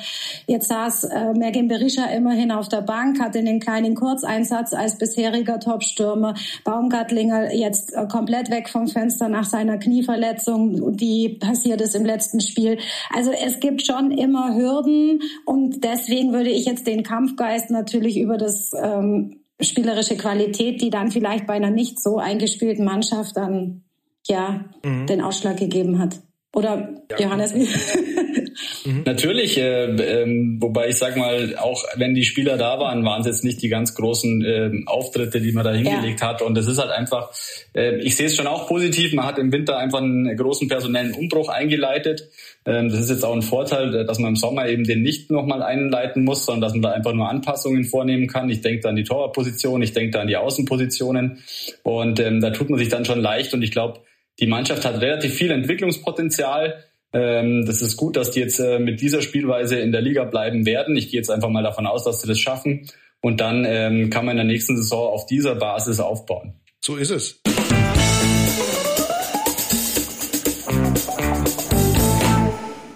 jetzt 0.48 0.70
saß 0.70 1.06
äh, 1.06 1.34
Mergin 1.34 1.68
Berisha 1.68 2.06
immerhin 2.06 2.52
auf 2.52 2.70
der 2.70 2.82
Bank, 2.82 3.20
hatte 3.20 3.40
einen 3.40 3.60
kleinen 3.60 3.96
Kurzeinsatz 3.96 4.74
als 4.74 4.98
bisheriger 4.98 5.60
Topstürmer. 5.60 6.36
Baumgartlinger 6.64 7.54
jetzt 7.54 7.94
äh, 7.94 8.08
komplett 8.08 8.50
weg 8.50 8.70
vom 8.70 8.88
Fenster 8.88 9.28
nach 9.30 9.46
seiner 9.46 9.78
Knieverletzung, 9.78 10.96
die 10.96 11.30
passiert 11.30 11.82
ist 11.82 11.96
im 11.96 12.06
letzten 12.06 12.40
Spiel. 12.40 12.78
Also 13.14 13.32
es 13.32 13.60
gibt 13.60 13.86
schon 13.86 14.12
immer 14.12 14.56
Hürden 14.56 15.22
und 15.46 15.84
deswegen 15.84 16.34
würde 16.34 16.50
ich 16.50 16.66
jetzt 16.66 16.88
den 16.88 17.04
Kampfgeist 17.04 17.70
natürlich 17.72 18.20
über 18.20 18.38
das 18.38 18.72
äh, 18.74 18.99
ähm, 19.00 19.40
spielerische 19.62 20.18
Qualität, 20.18 20.81
die 20.81 20.90
dann 20.90 21.12
vielleicht 21.12 21.48
bei 21.48 21.54
einer 21.54 21.72
nicht 21.72 22.01
so 22.01 22.18
eingespielten 22.18 22.86
Mannschaft 22.86 23.36
dann 23.38 23.84
ja 24.28 24.66
mhm. 24.84 25.07
den 25.07 25.22
Ausschlag 25.22 25.57
gegeben 25.57 26.00
hat. 26.00 26.22
Oder 26.54 27.04
ja. 27.12 27.19
Johannes? 27.19 27.54
Mhm. 28.86 29.04
Natürlich, 29.06 29.57
äh, 29.57 29.86
äh, 29.86 30.25
wobei 30.60 30.89
ich 30.89 30.98
sag 30.98 31.18
mal, 31.18 31.56
auch 31.57 31.83
wenn 31.95 32.13
die 32.13 32.24
Spieler 32.24 32.57
da 32.57 32.80
waren, 32.80 33.04
waren 33.04 33.21
es 33.21 33.27
jetzt 33.27 33.44
nicht 33.44 33.62
die 33.62 33.69
ganz 33.69 33.95
großen 33.95 34.44
äh, 34.44 34.71
Auftritte, 34.86 35.42
die 35.42 35.51
man 35.51 35.63
da 35.63 35.74
hingelegt 35.74 36.21
ja. 36.21 36.27
hat. 36.27 36.42
Und 36.42 36.57
es 36.57 36.68
ist 36.68 36.77
halt 36.77 36.92
einfach, 36.92 37.31
äh, 37.75 37.98
ich 37.98 38.16
sehe 38.16 38.27
es 38.27 38.36
schon 38.36 38.48
auch 38.48 38.68
positiv, 38.68 39.13
man 39.13 39.25
hat 39.25 39.38
im 39.39 39.51
Winter 39.51 39.77
einfach 39.77 40.01
einen 40.01 40.36
großen 40.36 40.68
personellen 40.68 41.13
Umbruch 41.13 41.50
eingeleitet. 41.50 42.30
Ähm, 42.66 42.89
das 42.89 43.00
ist 43.00 43.10
jetzt 43.10 43.25
auch 43.25 43.33
ein 43.33 43.42
Vorteil, 43.42 43.94
äh, 43.95 44.06
dass 44.06 44.19
man 44.19 44.30
im 44.30 44.36
Sommer 44.36 44.68
eben 44.68 44.83
den 44.83 45.01
nicht 45.01 45.31
nochmal 45.31 45.63
einleiten 45.63 46.24
muss, 46.24 46.45
sondern 46.45 46.62
dass 46.62 46.74
man 46.74 46.81
da 46.81 46.92
einfach 46.92 47.13
nur 47.13 47.30
Anpassungen 47.30 47.83
vornehmen 47.83 48.27
kann. 48.27 48.50
Ich 48.50 48.62
denke 48.62 48.81
da 48.81 48.89
an 48.89 48.95
die 48.95 49.04
Torwartposition, 49.04 49.81
ich 49.81 49.94
denke 49.94 50.12
da 50.12 50.21
an 50.21 50.27
die 50.27 50.38
Außenpositionen. 50.38 51.39
Und 51.83 52.19
ähm, 52.19 52.42
da 52.42 52.51
tut 52.51 52.69
man 52.69 52.80
sich 52.80 52.89
dann 52.89 53.06
schon 53.06 53.19
leicht. 53.19 53.54
Und 53.54 53.62
ich 53.62 53.71
glaube, 53.71 54.01
die 54.39 54.48
Mannschaft 54.48 54.86
hat 54.86 55.01
relativ 55.01 55.33
viel 55.33 55.51
Entwicklungspotenzial. 55.51 56.83
Ähm, 57.12 57.66
das 57.66 57.82
ist 57.82 57.98
gut, 57.98 58.16
dass 58.16 58.32
die 58.32 58.40
jetzt 58.40 58.60
äh, 58.60 58.80
mit 58.80 59.02
dieser 59.02 59.22
Spielweise 59.22 59.80
in 59.80 59.92
der 59.92 60.02
Liga 60.02 60.26
bleiben 60.26 60.66
werden. 60.66 60.96
Ich 60.96 61.10
gehe 61.10 61.20
jetzt 61.20 61.32
einfach 61.32 61.50
mal 61.50 61.64
davon 61.64 61.88
aus, 61.88 62.04
dass 62.04 62.22
sie 62.22 62.28
das 62.28 62.40
schaffen. 62.40 62.90
Und 63.22 63.42
dann 63.42 63.66
ähm, 63.66 64.10
kann 64.10 64.26
man 64.26 64.34
in 64.34 64.46
der 64.48 64.54
nächsten 64.54 64.78
Saison 64.78 65.12
auf 65.12 65.26
dieser 65.26 65.56
Basis 65.56 66.00
aufbauen. 66.00 66.54
So 66.80 66.96
ist 66.96 67.10
es. 67.10 67.42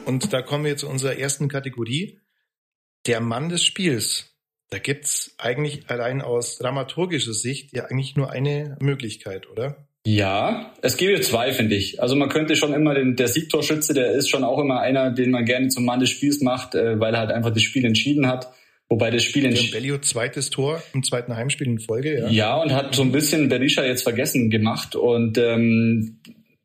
Und 0.06 0.32
da 0.32 0.42
kommen 0.42 0.64
wir 0.64 0.78
zu 0.78 0.88
unserer 0.88 1.18
ersten 1.18 1.50
Kategorie. 1.50 2.20
Der 3.08 3.20
Mann 3.20 3.50
des 3.50 3.66
Spiels. 3.66 4.30
Da 4.70 4.80
gibt's 4.80 5.36
eigentlich 5.38 5.90
allein 5.90 6.22
aus 6.22 6.58
dramaturgischer 6.58 7.34
Sicht 7.34 7.76
ja 7.76 7.86
eigentlich 7.86 8.16
nur 8.16 8.32
eine 8.32 8.78
Möglichkeit, 8.80 9.50
oder? 9.50 9.88
Ja, 10.06 10.74
es 10.82 10.98
gäbe 10.98 11.22
zwei, 11.22 11.54
finde 11.54 11.76
ich. 11.76 12.02
Also 12.02 12.16
man 12.16 12.28
könnte 12.28 12.58
schon 12.58 12.74
immer 12.74 12.94
den, 12.94 13.16
der 13.16 13.30
Siegtorschütze, 13.30 13.94
der 13.94 14.12
ist 14.12 14.30
schon 14.30 14.44
auch 14.44 14.60
immer 14.60 14.82
einer, 14.82 15.12
den 15.12 15.32
man 15.32 15.46
gerne 15.46 15.70
zum 15.70 15.86
Mann 15.86 16.02
des 16.02 16.10
Spiels 16.10 16.42
macht, 16.42 16.76
äh, 16.76 17.00
weil 17.00 17.14
er 17.14 17.22
halt 17.22 17.32
einfach 17.32 17.54
das 17.54 17.64
Spiel 17.64 17.86
entschieden 17.86 18.28
hat. 18.28 18.52
Wobei 18.90 19.12
das 19.12 19.24
Spiel 19.24 19.46
entschieden. 19.46 19.72
Bellio 19.72 19.98
zweites 20.00 20.50
Tor 20.50 20.84
im 20.94 21.04
zweiten 21.04 21.36
Heimspiel 21.36 21.68
in 21.68 21.80
Folge, 21.80 22.20
ja. 22.20 22.28
Ja, 22.28 22.56
und 22.58 22.74
hat 22.74 22.94
so 22.94 23.02
ein 23.02 23.14
bisschen 23.14 23.48
Berisha 23.48 23.84
jetzt 23.84 24.04
vergessen 24.04 24.50
gemacht. 24.50 24.96
Und 24.96 25.38
ähm, 25.38 26.20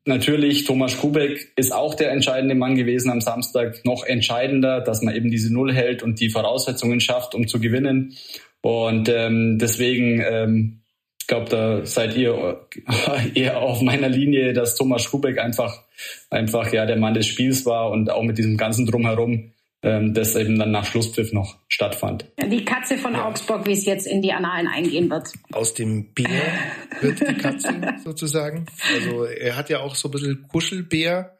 natürlich, 0.04 0.64
Thomas 0.64 0.98
Kubek 0.98 1.52
ist 1.54 1.72
auch 1.72 1.94
der 1.94 2.10
entscheidende 2.10 2.56
Mann 2.56 2.74
gewesen 2.74 3.10
am 3.10 3.20
Samstag. 3.20 3.82
Noch 3.84 4.04
entscheidender, 4.04 4.80
dass 4.80 5.00
man 5.00 5.14
eben 5.14 5.30
diese 5.30 5.54
Null 5.54 5.72
hält 5.72 6.02
und 6.02 6.18
die 6.20 6.28
Voraussetzungen 6.28 7.00
schafft, 7.00 7.36
um 7.36 7.46
zu 7.46 7.60
gewinnen. 7.60 8.14
Und 8.62 9.08
ähm, 9.08 9.58
deswegen 9.58 10.20
ähm, 10.20 10.80
glaube, 11.28 11.48
da 11.48 11.86
seid 11.86 12.16
ihr 12.16 12.66
eher 13.34 13.58
auf 13.58 13.80
meiner 13.82 14.08
Linie, 14.08 14.52
dass 14.52 14.74
Thomas 14.74 15.04
Schubeck 15.04 15.38
einfach, 15.38 15.84
einfach 16.30 16.72
ja 16.72 16.86
der 16.86 16.96
Mann 16.96 17.14
des 17.14 17.26
Spiels 17.26 17.64
war 17.64 17.90
und 17.90 18.10
auch 18.10 18.24
mit 18.24 18.38
diesem 18.38 18.56
ganzen 18.56 18.86
Drumherum, 18.86 19.52
ähm, 19.82 20.14
das 20.14 20.34
eben 20.34 20.58
dann 20.58 20.72
nach 20.72 20.86
Schlusspfiff 20.86 21.32
noch 21.32 21.56
stattfand. 21.68 22.26
Die 22.50 22.64
Katze 22.64 22.98
von 22.98 23.12
ja. 23.12 23.28
Augsburg, 23.28 23.66
wie 23.66 23.72
es 23.72 23.84
jetzt 23.84 24.06
in 24.06 24.22
die 24.22 24.32
Annalen 24.32 24.66
eingehen 24.66 25.08
wird. 25.08 25.28
Aus 25.52 25.74
dem 25.74 26.12
Bär 26.14 26.28
wird 27.00 27.20
die 27.20 27.34
Katze 27.34 27.68
sozusagen. 28.02 28.66
Also 28.94 29.24
er 29.24 29.56
hat 29.56 29.70
ja 29.70 29.80
auch 29.80 29.94
so 29.94 30.08
ein 30.08 30.12
bisschen 30.12 30.48
Kuschelbär, 30.48 31.38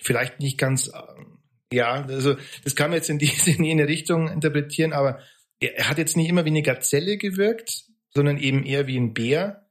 vielleicht 0.00 0.40
nicht 0.40 0.58
ganz, 0.58 0.88
äh, 0.88 1.76
ja, 1.76 2.06
also 2.08 2.36
das 2.64 2.74
kann 2.74 2.90
man 2.90 2.96
jetzt 2.96 3.10
in 3.10 3.18
diese 3.18 3.50
in 3.56 3.64
jene 3.64 3.86
Richtung 3.86 4.28
interpretieren, 4.28 4.92
aber 4.92 5.20
er 5.60 5.88
hat 5.88 5.98
jetzt 5.98 6.16
nicht 6.16 6.28
immer 6.28 6.44
wie 6.44 6.50
eine 6.50 6.62
Gazelle 6.62 7.18
gewirkt, 7.18 7.84
sondern 8.16 8.38
eben 8.38 8.64
eher 8.64 8.88
wie 8.88 8.98
ein 8.98 9.14
Bär. 9.14 9.62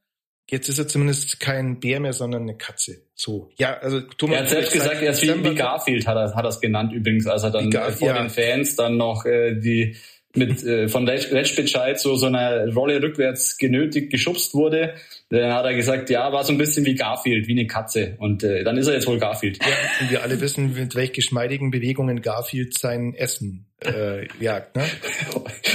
Jetzt 0.48 0.68
ist 0.68 0.78
er 0.78 0.86
zumindest 0.86 1.40
kein 1.40 1.80
Bär 1.80 2.00
mehr, 2.00 2.12
sondern 2.12 2.42
eine 2.42 2.56
Katze. 2.56 3.02
So. 3.14 3.50
Ja, 3.58 3.78
also 3.78 4.00
Thomas. 4.00 4.36
Er 4.36 4.42
hat 4.42 4.48
selbst 4.48 4.72
gesagt, 4.72 5.02
er 5.02 5.10
ist 5.10 5.22
wie, 5.22 5.44
wie 5.44 5.54
Garfield, 5.54 6.06
hat 6.06 6.16
er, 6.16 6.34
hat 6.34 6.46
es 6.46 6.60
genannt 6.60 6.92
übrigens, 6.92 7.26
als 7.26 7.42
er 7.42 7.50
dann 7.50 7.68
Gar, 7.68 7.90
vor 7.92 8.08
ja. 8.08 8.22
den 8.22 8.30
Fans 8.30 8.76
dann 8.76 8.96
noch 8.96 9.26
äh, 9.26 9.56
die 9.56 9.96
mit 10.36 10.62
äh, 10.64 10.88
von 10.88 11.08
Retschbescheid 11.08 11.98
so 11.98 12.14
so 12.14 12.26
einer 12.26 12.72
Rolle 12.72 13.02
rückwärts 13.02 13.56
genötigt, 13.56 14.10
geschubst 14.10 14.54
wurde. 14.54 14.94
Dann 15.30 15.52
hat 15.52 15.64
er 15.64 15.74
gesagt, 15.74 16.10
ja, 16.10 16.32
war 16.32 16.44
so 16.44 16.52
ein 16.52 16.58
bisschen 16.58 16.84
wie 16.84 16.94
Garfield, 16.94 17.48
wie 17.48 17.52
eine 17.52 17.66
Katze. 17.66 18.16
Und 18.18 18.44
äh, 18.44 18.62
dann 18.62 18.76
ist 18.76 18.86
er 18.86 18.94
jetzt 18.94 19.06
wohl 19.06 19.18
Garfield. 19.18 19.58
Ja, 19.60 19.72
und 20.00 20.10
wir 20.10 20.22
alle 20.22 20.40
wissen, 20.40 20.74
mit 20.74 20.94
welch 20.94 21.12
geschmeidigen 21.12 21.70
Bewegungen 21.70 22.22
Garfield 22.22 22.78
sein 22.78 23.14
Essen 23.14 23.66
äh, 23.84 24.28
jagt. 24.38 24.76
Ne? 24.76 24.84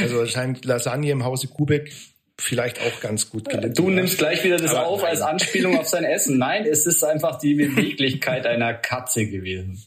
Also 0.01 0.25
scheint 0.25 0.65
Lasagne 0.65 1.11
im 1.11 1.25
Hause 1.25 1.47
Kubek 1.47 1.91
vielleicht 2.39 2.79
auch 2.81 3.01
ganz 3.01 3.29
gut 3.29 3.49
gelitten. 3.49 3.75
Du 3.75 3.89
nimmst 3.89 4.17
gleich 4.17 4.43
wieder 4.43 4.57
das 4.57 4.71
Aber 4.71 4.87
auf 4.87 5.01
nein. 5.01 5.11
als 5.11 5.21
Anspielung 5.21 5.77
auf 5.77 5.87
sein 5.87 6.03
Essen. 6.03 6.37
Nein, 6.37 6.65
es 6.65 6.85
ist 6.85 7.03
einfach 7.03 7.39
die 7.39 7.55
Beweglichkeit 7.55 8.45
einer 8.45 8.73
Katze 8.73 9.27
gewesen. 9.27 9.83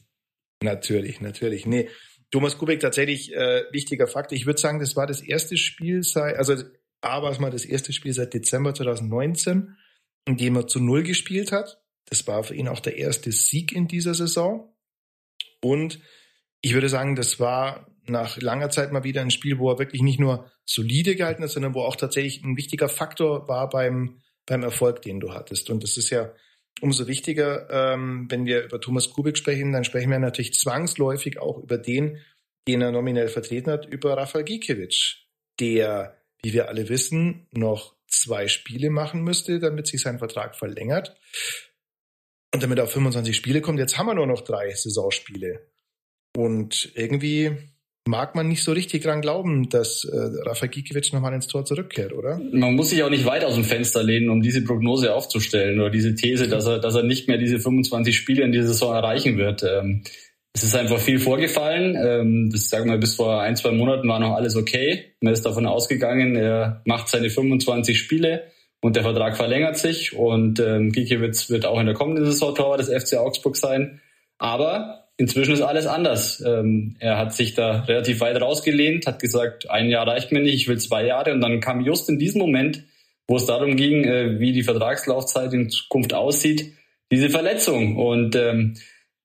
Natürlich, 0.62 1.20
natürlich. 1.20 1.66
Nee, 1.66 1.88
Thomas 2.30 2.58
Kubek 2.58 2.80
tatsächlich 2.80 3.32
äh, 3.32 3.64
wichtiger 3.70 4.06
Fakt. 4.06 4.32
Ich 4.32 4.46
würde 4.46 4.60
sagen, 4.60 4.80
das 4.80 4.96
war 4.96 5.06
das 5.06 5.20
erste 5.20 5.56
Spiel 5.56 6.02
seit, 6.02 6.36
also 6.36 6.54
A 7.00 7.22
war 7.22 7.30
es 7.30 7.38
mal 7.38 7.50
das 7.50 7.64
erste 7.64 7.92
Spiel 7.92 8.12
seit 8.12 8.34
Dezember 8.34 8.74
2019, 8.74 9.76
in 10.26 10.36
dem 10.36 10.56
er 10.56 10.66
zu 10.66 10.80
Null 10.80 11.02
gespielt 11.02 11.52
hat. 11.52 11.82
Das 12.06 12.26
war 12.26 12.42
für 12.42 12.54
ihn 12.54 12.68
auch 12.68 12.80
der 12.80 12.96
erste 12.96 13.30
Sieg 13.30 13.72
in 13.72 13.88
dieser 13.88 14.14
Saison. 14.14 14.74
Und 15.62 16.00
ich 16.60 16.74
würde 16.74 16.88
sagen, 16.88 17.14
das 17.14 17.38
war 17.40 17.93
nach 18.06 18.36
langer 18.36 18.70
Zeit 18.70 18.92
mal 18.92 19.04
wieder 19.04 19.20
ein 19.20 19.30
Spiel, 19.30 19.58
wo 19.58 19.70
er 19.70 19.78
wirklich 19.78 20.02
nicht 20.02 20.20
nur 20.20 20.50
solide 20.64 21.16
gehalten 21.16 21.42
hat, 21.42 21.50
sondern 21.50 21.74
wo 21.74 21.82
auch 21.82 21.96
tatsächlich 21.96 22.42
ein 22.42 22.56
wichtiger 22.56 22.88
Faktor 22.88 23.48
war 23.48 23.68
beim, 23.68 24.20
beim 24.46 24.62
Erfolg, 24.62 25.02
den 25.02 25.20
du 25.20 25.32
hattest. 25.32 25.70
Und 25.70 25.82
das 25.82 25.96
ist 25.96 26.10
ja 26.10 26.32
umso 26.80 27.06
wichtiger, 27.06 27.68
ähm, 27.70 28.26
wenn 28.28 28.46
wir 28.46 28.64
über 28.64 28.80
Thomas 28.80 29.10
Kubik 29.10 29.36
sprechen, 29.36 29.72
dann 29.72 29.84
sprechen 29.84 30.10
wir 30.10 30.18
natürlich 30.18 30.54
zwangsläufig 30.54 31.38
auch 31.38 31.58
über 31.58 31.78
den, 31.78 32.18
den 32.66 32.82
er 32.82 32.92
nominell 32.92 33.28
vertreten 33.28 33.70
hat, 33.70 33.86
über 33.86 34.16
Rafael 34.16 34.44
Gikiewicz, 34.44 35.16
der, 35.60 36.18
wie 36.42 36.52
wir 36.52 36.68
alle 36.68 36.88
wissen, 36.88 37.46
noch 37.52 37.94
zwei 38.08 38.48
Spiele 38.48 38.90
machen 38.90 39.22
müsste, 39.22 39.58
damit 39.58 39.86
sich 39.86 40.02
sein 40.02 40.18
Vertrag 40.18 40.56
verlängert. 40.56 41.16
Und 42.52 42.62
damit 42.62 42.78
er 42.78 42.84
auf 42.84 42.92
25 42.92 43.34
Spiele 43.34 43.60
kommt, 43.60 43.78
jetzt 43.78 43.98
haben 43.98 44.06
wir 44.06 44.14
nur 44.14 44.26
noch 44.26 44.42
drei 44.42 44.72
Saisonspiele. 44.72 45.68
Und 46.36 46.92
irgendwie 46.94 47.73
mag 48.06 48.34
man 48.34 48.48
nicht 48.48 48.62
so 48.62 48.72
richtig 48.72 49.02
dran 49.02 49.22
glauben, 49.22 49.68
dass 49.70 50.04
äh, 50.04 50.16
Rafa 50.46 50.66
Gikiewicz 50.66 51.12
nochmal 51.12 51.34
ins 51.34 51.46
Tor 51.46 51.64
zurückkehrt, 51.64 52.12
oder? 52.12 52.38
Man 52.52 52.74
muss 52.74 52.90
sich 52.90 53.02
auch 53.02 53.10
nicht 53.10 53.24
weit 53.24 53.44
aus 53.44 53.54
dem 53.54 53.64
Fenster 53.64 54.02
lehnen, 54.02 54.28
um 54.28 54.42
diese 54.42 54.62
Prognose 54.62 55.14
aufzustellen 55.14 55.80
oder 55.80 55.90
diese 55.90 56.14
These, 56.14 56.48
dass 56.48 56.66
er, 56.66 56.78
dass 56.78 56.94
er 56.94 57.02
nicht 57.02 57.28
mehr 57.28 57.38
diese 57.38 57.58
25 57.58 58.14
Spiele 58.16 58.44
in 58.44 58.52
dieser 58.52 58.68
Saison 58.68 58.94
erreichen 58.94 59.38
wird. 59.38 59.62
Ähm, 59.62 60.02
es 60.52 60.62
ist 60.62 60.76
einfach 60.76 61.00
viel 61.00 61.18
vorgefallen. 61.18 61.96
Ähm, 61.96 62.50
das 62.50 62.68
sagen 62.68 62.90
wir 62.90 62.98
bis 62.98 63.16
vor 63.16 63.40
ein, 63.40 63.56
zwei 63.56 63.72
Monaten 63.72 64.06
war 64.06 64.20
noch 64.20 64.34
alles 64.34 64.54
okay. 64.54 65.14
Man 65.20 65.32
ist 65.32 65.46
davon 65.46 65.66
ausgegangen, 65.66 66.36
er 66.36 66.82
macht 66.84 67.08
seine 67.08 67.30
25 67.30 67.98
Spiele 67.98 68.44
und 68.80 68.96
der 68.96 69.02
Vertrag 69.02 69.36
verlängert 69.36 69.78
sich 69.78 70.14
und 70.14 70.60
ähm, 70.60 70.92
Gikiewicz 70.92 71.48
wird 71.48 71.64
auch 71.64 71.80
in 71.80 71.86
der 71.86 71.94
kommenden 71.94 72.26
Saison 72.26 72.54
Torwart 72.54 72.80
des 72.80 72.90
FC 72.90 73.16
Augsburg 73.16 73.56
sein. 73.56 74.00
Aber 74.38 75.03
inzwischen 75.16 75.54
ist 75.54 75.60
alles 75.60 75.86
anders. 75.86 76.42
Ähm, 76.44 76.96
er 76.98 77.18
hat 77.18 77.34
sich 77.34 77.54
da 77.54 77.80
relativ 77.82 78.20
weit 78.20 78.40
rausgelehnt, 78.40 79.06
hat 79.06 79.20
gesagt, 79.20 79.70
ein 79.70 79.88
Jahr 79.88 80.06
reicht 80.06 80.32
mir 80.32 80.40
nicht, 80.40 80.54
ich 80.54 80.68
will 80.68 80.78
zwei 80.78 81.06
Jahre. 81.06 81.32
Und 81.32 81.40
dann 81.40 81.60
kam 81.60 81.80
just 81.80 82.08
in 82.08 82.18
diesem 82.18 82.40
Moment, 82.40 82.82
wo 83.26 83.36
es 83.36 83.46
darum 83.46 83.76
ging, 83.76 84.04
äh, 84.04 84.38
wie 84.38 84.52
die 84.52 84.62
Vertragslaufzeit 84.62 85.52
in 85.52 85.70
Zukunft 85.70 86.14
aussieht, 86.14 86.72
diese 87.10 87.30
Verletzung. 87.30 87.96
Und 87.96 88.36
ähm, 88.36 88.74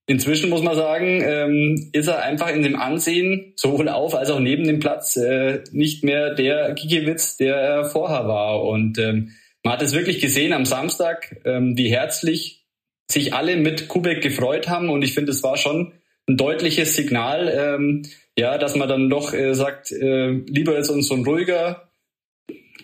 inzwischen 0.06 0.50
muss 0.50 0.62
man 0.62 0.76
sagen, 0.76 1.22
ähm, 1.24 1.90
ist 1.92 2.08
er 2.08 2.22
einfach 2.22 2.54
in 2.54 2.62
dem 2.62 2.76
Ansehen, 2.76 3.52
sowohl 3.56 3.88
auf 3.88 4.14
als 4.14 4.30
auch 4.30 4.40
neben 4.40 4.64
dem 4.64 4.80
Platz, 4.80 5.16
äh, 5.16 5.60
nicht 5.72 6.04
mehr 6.04 6.34
der 6.34 6.72
Gigiewicz, 6.74 7.36
der 7.36 7.56
er 7.56 7.84
vorher 7.84 8.26
war. 8.26 8.62
Und 8.62 8.98
ähm, 8.98 9.32
man 9.62 9.74
hat 9.74 9.82
es 9.82 9.92
wirklich 9.92 10.20
gesehen 10.20 10.52
am 10.52 10.64
Samstag, 10.64 11.36
ähm, 11.44 11.76
wie 11.76 11.90
herzlich 11.90 12.59
sich 13.12 13.34
alle 13.34 13.56
mit 13.56 13.88
Kubek 13.88 14.22
gefreut 14.22 14.68
haben 14.68 14.88
und 14.88 15.02
ich 15.02 15.14
finde, 15.14 15.32
es 15.32 15.42
war 15.42 15.56
schon 15.56 15.92
ein 16.28 16.36
deutliches 16.36 16.94
Signal, 16.94 17.52
ähm, 17.54 18.02
ja, 18.38 18.58
dass 18.58 18.76
man 18.76 18.88
dann 18.88 19.10
doch 19.10 19.34
äh, 19.34 19.54
sagt, 19.54 19.92
äh, 19.92 20.30
lieber 20.30 20.78
ist 20.78 20.90
uns 20.90 21.08
so 21.08 21.14
ein 21.14 21.24
ruhiger 21.24 21.90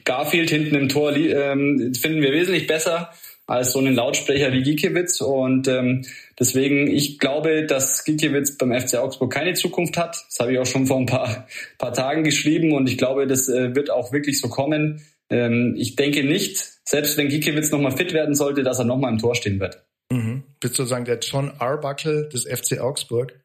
Garfield 0.04 0.50
hinten 0.50 0.75
im 0.75 0.88
Tor 0.88 1.14
ähm, 1.16 1.92
finden 1.95 2.23
wir 2.23 2.33
wesentlich 2.33 2.66
besser 2.66 3.11
als 3.47 3.73
so 3.73 3.78
einen 3.78 3.95
Lautsprecher 3.95 4.52
wie 4.52 4.62
Gikiewicz 4.62 5.21
und 5.21 5.68
ähm, 5.68 6.04
deswegen 6.38 6.88
ich 6.88 7.18
glaube, 7.18 7.64
dass 7.64 8.04
Gikiewicz 8.04 8.56
beim 8.56 8.73
FC 8.73 8.97
Augsburg 8.97 9.33
keine 9.33 9.54
Zukunft 9.54 9.97
hat. 9.97 10.16
Das 10.28 10.38
habe 10.40 10.52
ich 10.52 10.59
auch 10.59 10.66
schon 10.66 10.87
vor 10.87 10.99
ein 10.99 11.06
paar 11.06 11.47
paar 11.78 11.92
Tagen 11.92 12.25
geschrieben 12.25 12.73
und 12.73 12.88
ich 12.88 12.99
glaube, 12.99 13.26
das 13.26 13.49
äh, 13.49 13.75
wird 13.75 13.90
auch 13.90 14.12
wirklich 14.12 14.40
so 14.40 14.49
kommen. 14.49 15.02
Ähm, 15.30 15.75
ich 15.76 15.97
denke 15.97 16.25
nicht, 16.25 16.56
selbst 16.85 17.16
wenn 17.16 17.28
Gikiewicz 17.28 17.71
nochmal 17.71 17.97
fit 17.97 18.12
werden 18.12 18.35
sollte, 18.35 18.62
dass 18.62 18.78
er 18.78 18.85
nochmal 18.85 19.12
im 19.12 19.18
Tor 19.18 19.35
stehen 19.35 19.61
wird. 19.61 19.86
Mhm. 20.11 20.45
Bist 20.61 20.77
sozusagen 20.77 21.05
der 21.05 21.19
John 21.19 21.51
Arbuckle 21.59 22.29
des 22.29 22.45
FC 22.47 22.79
Augsburg, 22.79 23.41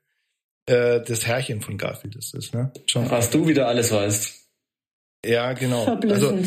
äh, 0.68 1.02
das 1.02 1.26
Herrchen 1.26 1.62
von 1.62 1.78
Garfield 1.78 2.16
ist 2.16 2.34
das, 2.34 2.54
ne? 2.54 2.72
John 2.88 3.06
Was 3.06 3.28
Arbuckle. 3.28 3.40
du 3.40 3.48
wieder 3.48 3.68
alles 3.68 3.92
weißt. 3.92 4.48
Ja, 5.26 5.54
genau. 5.54 5.86
Also, 5.86 6.38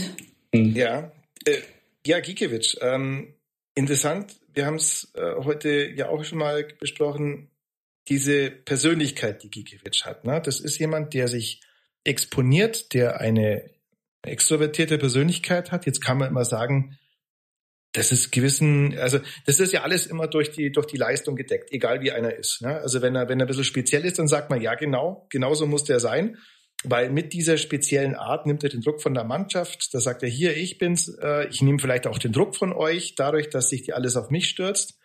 hm. 0.55 0.75
ja, 0.75 1.13
äh, 1.45 1.59
ja, 2.07 2.21
Gikiewicz. 2.21 2.77
Ähm, 2.81 3.35
interessant. 3.75 4.37
Wir 4.53 4.67
haben 4.67 4.77
es 4.77 5.11
äh, 5.15 5.35
heute 5.43 5.91
ja 5.97 6.09
auch 6.09 6.25
schon 6.25 6.39
mal 6.39 6.65
besprochen. 6.79 7.51
Diese 8.09 8.51
Persönlichkeit, 8.51 9.43
die 9.43 9.51
Gikiewicz 9.51 10.05
hat. 10.05 10.25
Ne? 10.25 10.41
Das 10.45 10.61
ist 10.61 10.79
jemand, 10.79 11.15
der 11.15 11.29
sich 11.29 11.63
exponiert, 12.05 12.93
der 12.93 13.21
eine 13.21 13.71
extrovertierte 14.23 14.99
Persönlichkeit 14.99 15.73
hat. 15.73 15.87
Jetzt 15.87 16.03
kann 16.03 16.19
man 16.19 16.29
immer 16.29 16.45
sagen, 16.45 16.99
das 17.95 18.11
ist 18.11 18.33
gewissen, 18.33 18.99
also 18.99 19.21
das 19.47 19.61
ist 19.61 19.73
ja 19.73 19.83
alles 19.83 20.07
immer 20.07 20.27
durch 20.27 20.51
die 20.51 20.73
durch 20.73 20.87
die 20.87 20.97
Leistung 20.97 21.37
gedeckt, 21.37 21.73
egal 21.73 22.03
wie 22.03 22.11
einer 22.11 22.35
ist. 22.35 22.61
Ne? 22.61 22.81
Also 22.81 23.01
wenn 23.03 23.15
er 23.15 23.29
wenn 23.29 23.41
er 23.41 23.47
ein 23.47 23.49
bisschen 23.49 23.65
speziell 23.65 24.05
ist, 24.05 24.19
dann 24.19 24.27
sagt 24.27 24.51
man 24.51 24.61
ja 24.61 24.75
genau, 24.75 25.27
genauso 25.31 25.67
muss 25.67 25.85
der 25.85 26.01
sein, 26.01 26.37
weil 26.83 27.11
mit 27.11 27.33
dieser 27.33 27.57
speziellen 27.57 28.17
Art 28.17 28.47
nimmt 28.47 28.65
er 28.65 28.69
den 28.69 28.81
Druck 28.81 29.01
von 29.01 29.15
der 29.15 29.23
Mannschaft. 29.23 29.95
Da 29.95 30.01
sagt 30.01 30.25
er 30.25 30.29
hier, 30.29 30.57
ich 30.57 30.79
bin's, 30.79 31.09
äh, 31.09 31.47
ich 31.49 31.63
nehme 31.63 31.79
vielleicht 31.79 32.09
auch 32.09 32.19
den 32.19 32.33
Druck 32.33 32.57
von 32.57 32.73
euch, 32.73 33.15
dadurch, 33.15 33.49
dass 33.49 33.69
sich 33.69 33.83
die 33.83 33.93
alles 33.93 34.17
auf 34.17 34.29
mich 34.29 34.49
stürzt. 34.49 34.99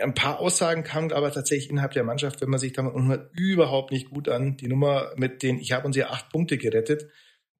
Ein 0.00 0.14
paar 0.14 0.38
Aussagen 0.38 0.84
kamen 0.84 1.12
aber 1.12 1.32
tatsächlich 1.32 1.68
innerhalb 1.68 1.92
der 1.92 2.04
Mannschaft, 2.04 2.40
wenn 2.40 2.48
man 2.48 2.60
sich 2.60 2.72
damit 2.72 2.94
umhört, 2.94 3.32
überhaupt 3.36 3.90
nicht 3.90 4.08
gut 4.08 4.28
an. 4.28 4.56
Die 4.56 4.68
Nummer 4.68 5.12
mit 5.16 5.42
den, 5.42 5.58
ich 5.58 5.72
habe 5.72 5.86
uns 5.86 5.96
ja 5.96 6.10
acht 6.10 6.30
Punkte 6.30 6.58
gerettet. 6.58 7.08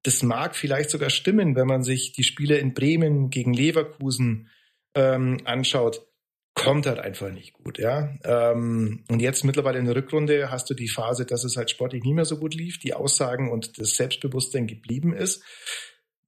Das 0.03 0.23
mag 0.23 0.55
vielleicht 0.55 0.89
sogar 0.89 1.09
stimmen, 1.09 1.55
wenn 1.55 1.67
man 1.67 1.83
sich 1.83 2.13
die 2.13 2.23
Spiele 2.23 2.57
in 2.57 2.73
Bremen 2.73 3.29
gegen 3.29 3.53
Leverkusen 3.53 4.49
ähm, 4.95 5.39
anschaut, 5.45 6.05
kommt 6.53 6.85
halt 6.85 6.99
einfach 6.99 7.31
nicht 7.31 7.53
gut, 7.53 7.79
ja. 7.79 8.09
Ähm, 8.23 9.03
und 9.09 9.21
jetzt 9.21 9.43
mittlerweile 9.43 9.79
in 9.79 9.85
der 9.85 9.95
Rückrunde 9.95 10.51
hast 10.51 10.69
du 10.69 10.73
die 10.73 10.89
Phase, 10.89 11.25
dass 11.25 11.43
es 11.43 11.55
halt 11.57 11.69
sportlich 11.69 12.03
nicht 12.03 12.13
mehr 12.13 12.25
so 12.25 12.37
gut 12.37 12.53
lief, 12.53 12.79
die 12.79 12.93
Aussagen 12.93 13.51
und 13.51 13.79
das 13.79 13.95
Selbstbewusstsein 13.95 14.67
geblieben 14.67 15.13
ist. 15.13 15.43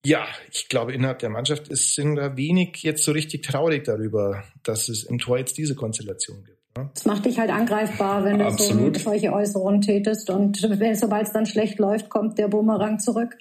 Ja, 0.05 0.25
ich 0.51 0.67
glaube, 0.67 0.93
innerhalb 0.93 1.19
der 1.19 1.29
Mannschaft 1.29 1.69
ist, 1.69 1.95
sind 1.95 2.15
da 2.15 2.35
wenig 2.35 2.83
jetzt 2.83 3.03
so 3.03 3.13
richtig 3.13 3.43
traurig 3.43 3.85
darüber, 3.85 4.43
dass 4.63 4.89
es 4.89 5.03
im 5.03 5.17
Tor 5.17 5.37
jetzt 5.37 5.57
diese 5.57 5.75
Konstellation 5.75 6.43
gibt. 6.43 6.59
Ne? 6.77 6.89
Das 6.93 7.05
macht 7.05 7.25
dich 7.25 7.39
halt 7.39 7.51
angreifbar, 7.51 8.25
wenn 8.25 8.39
du 8.39 8.49
so 8.51 8.93
solche 8.95 9.31
Äußerungen 9.31 9.81
tätest 9.81 10.29
und 10.29 10.57
sobald 10.57 11.27
es 11.27 11.33
dann 11.33 11.45
schlecht 11.45 11.79
läuft, 11.79 12.09
kommt 12.09 12.37
der 12.37 12.47
Bumerang 12.47 12.99
zurück. 12.99 13.37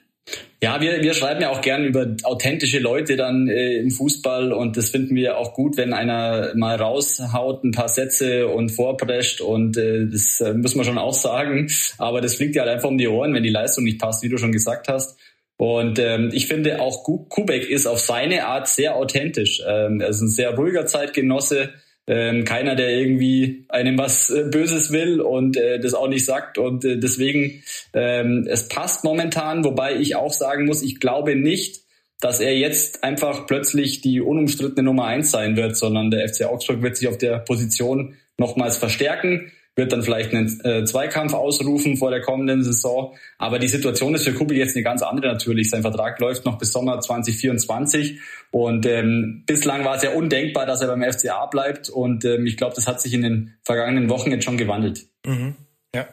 Ja, 0.62 0.80
wir, 0.80 1.02
wir 1.02 1.12
schreiben 1.12 1.42
ja 1.42 1.50
auch 1.50 1.60
gern 1.60 1.84
über 1.84 2.06
authentische 2.22 2.78
Leute 2.78 3.16
dann 3.16 3.48
äh, 3.48 3.78
im 3.78 3.90
Fußball 3.90 4.52
und 4.52 4.76
das 4.76 4.90
finden 4.90 5.16
wir 5.16 5.36
auch 5.36 5.54
gut, 5.54 5.76
wenn 5.76 5.92
einer 5.92 6.52
mal 6.54 6.76
raushaut, 6.76 7.64
ein 7.64 7.72
paar 7.72 7.88
Sätze 7.88 8.46
und 8.46 8.70
vorprescht 8.70 9.40
und 9.40 9.76
äh, 9.76 10.06
das 10.06 10.40
äh, 10.40 10.54
muss 10.54 10.76
man 10.76 10.84
schon 10.84 10.98
auch 10.98 11.14
sagen. 11.14 11.68
Aber 11.98 12.20
das 12.20 12.36
fliegt 12.36 12.54
ja 12.54 12.62
halt 12.62 12.70
einfach 12.70 12.88
um 12.88 12.98
die 12.98 13.08
Ohren, 13.08 13.34
wenn 13.34 13.42
die 13.42 13.50
Leistung 13.50 13.82
nicht 13.82 14.00
passt, 14.00 14.22
wie 14.22 14.28
du 14.28 14.38
schon 14.38 14.52
gesagt 14.52 14.86
hast. 14.86 15.18
Und 15.56 15.98
ähm, 15.98 16.30
ich 16.32 16.46
finde 16.46 16.80
auch 16.80 17.02
Kubek 17.02 17.68
ist 17.68 17.86
auf 17.86 17.98
seine 17.98 18.46
Art 18.46 18.68
sehr 18.68 18.94
authentisch. 18.94 19.62
Ähm, 19.66 20.00
er 20.00 20.08
ist 20.08 20.20
ein 20.20 20.28
sehr 20.28 20.56
ruhiger 20.56 20.86
Zeitgenosse 20.86 21.70
ähm, 22.06 22.44
keiner, 22.44 22.74
der 22.74 22.90
irgendwie 22.90 23.64
einem 23.68 23.96
was 23.98 24.30
äh, 24.30 24.44
Böses 24.50 24.92
will 24.92 25.20
und 25.20 25.56
äh, 25.56 25.78
das 25.78 25.94
auch 25.94 26.08
nicht 26.08 26.24
sagt. 26.24 26.58
Und 26.58 26.84
äh, 26.84 26.98
deswegen, 26.98 27.62
ähm, 27.94 28.46
es 28.48 28.68
passt 28.68 29.04
momentan, 29.04 29.64
wobei 29.64 29.96
ich 29.96 30.16
auch 30.16 30.32
sagen 30.32 30.66
muss, 30.66 30.82
ich 30.82 31.00
glaube 31.00 31.36
nicht, 31.36 31.82
dass 32.20 32.40
er 32.40 32.56
jetzt 32.56 33.02
einfach 33.02 33.46
plötzlich 33.46 34.00
die 34.00 34.20
unumstrittene 34.20 34.84
Nummer 34.84 35.06
eins 35.06 35.30
sein 35.30 35.56
wird, 35.56 35.76
sondern 35.76 36.10
der 36.10 36.28
FC 36.28 36.44
Augsburg 36.44 36.82
wird 36.82 36.96
sich 36.96 37.08
auf 37.08 37.18
der 37.18 37.38
Position 37.38 38.14
nochmals 38.38 38.76
verstärken 38.76 39.52
wird 39.74 39.92
dann 39.92 40.02
vielleicht 40.02 40.34
einen 40.34 40.60
äh, 40.64 40.84
Zweikampf 40.84 41.32
ausrufen 41.32 41.96
vor 41.96 42.10
der 42.10 42.20
kommenden 42.20 42.62
Saison. 42.62 43.14
Aber 43.38 43.58
die 43.58 43.68
Situation 43.68 44.14
ist 44.14 44.24
für 44.24 44.34
Kubel 44.34 44.56
jetzt 44.56 44.76
eine 44.76 44.82
ganz 44.82 45.02
andere 45.02 45.28
natürlich. 45.28 45.70
Sein 45.70 45.82
Vertrag 45.82 46.18
läuft 46.20 46.44
noch 46.44 46.58
bis 46.58 46.72
Sommer 46.72 47.00
2024 47.00 48.20
und 48.50 48.84
ähm, 48.84 49.44
bislang 49.46 49.84
war 49.84 49.96
es 49.96 50.02
ja 50.02 50.10
undenkbar, 50.10 50.66
dass 50.66 50.82
er 50.82 50.88
beim 50.88 51.02
FCA 51.02 51.46
bleibt 51.46 51.88
und 51.88 52.24
ähm, 52.24 52.46
ich 52.46 52.56
glaube, 52.56 52.74
das 52.74 52.86
hat 52.86 53.00
sich 53.00 53.14
in 53.14 53.22
den 53.22 53.54
vergangenen 53.64 54.10
Wochen 54.10 54.30
jetzt 54.30 54.44
schon 54.44 54.58
gewandelt. 54.58 55.06
Mhm. 55.24 55.56
Ja. 55.94 56.06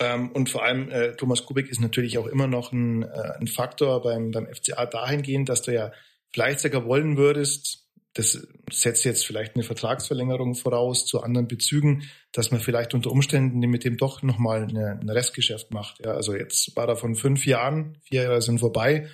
Ähm, 0.00 0.32
und 0.32 0.50
vor 0.50 0.64
allem 0.64 0.90
äh, 0.90 1.12
Thomas 1.12 1.46
Kubik 1.46 1.70
ist 1.70 1.80
natürlich 1.80 2.18
auch 2.18 2.26
immer 2.26 2.48
noch 2.48 2.72
ein, 2.72 3.04
äh, 3.04 3.32
ein 3.38 3.46
Faktor 3.46 4.02
beim, 4.02 4.32
beim 4.32 4.48
FCA 4.52 4.86
dahingehend, 4.86 5.48
dass 5.48 5.62
du 5.62 5.72
ja 5.72 5.92
vielleicht 6.32 6.58
sogar 6.58 6.84
wollen 6.84 7.16
würdest, 7.16 7.83
das 8.14 8.46
setzt 8.70 9.04
jetzt 9.04 9.26
vielleicht 9.26 9.56
eine 9.56 9.64
Vertragsverlängerung 9.64 10.54
voraus 10.54 11.04
zu 11.04 11.22
anderen 11.22 11.48
Bezügen, 11.48 12.04
dass 12.32 12.52
man 12.52 12.60
vielleicht 12.60 12.94
unter 12.94 13.10
Umständen 13.10 13.58
mit 13.58 13.84
dem 13.84 13.96
doch 13.96 14.22
nochmal 14.22 14.62
ein 14.62 15.08
Restgeschäft 15.10 15.72
macht. 15.72 16.04
Ja, 16.04 16.12
also 16.12 16.34
jetzt 16.34 16.76
war 16.76 16.86
da 16.86 16.94
von 16.94 17.16
fünf 17.16 17.44
Jahren, 17.44 17.98
vier 18.04 18.22
Jahre 18.22 18.40
sind 18.40 18.60
vorbei, 18.60 19.08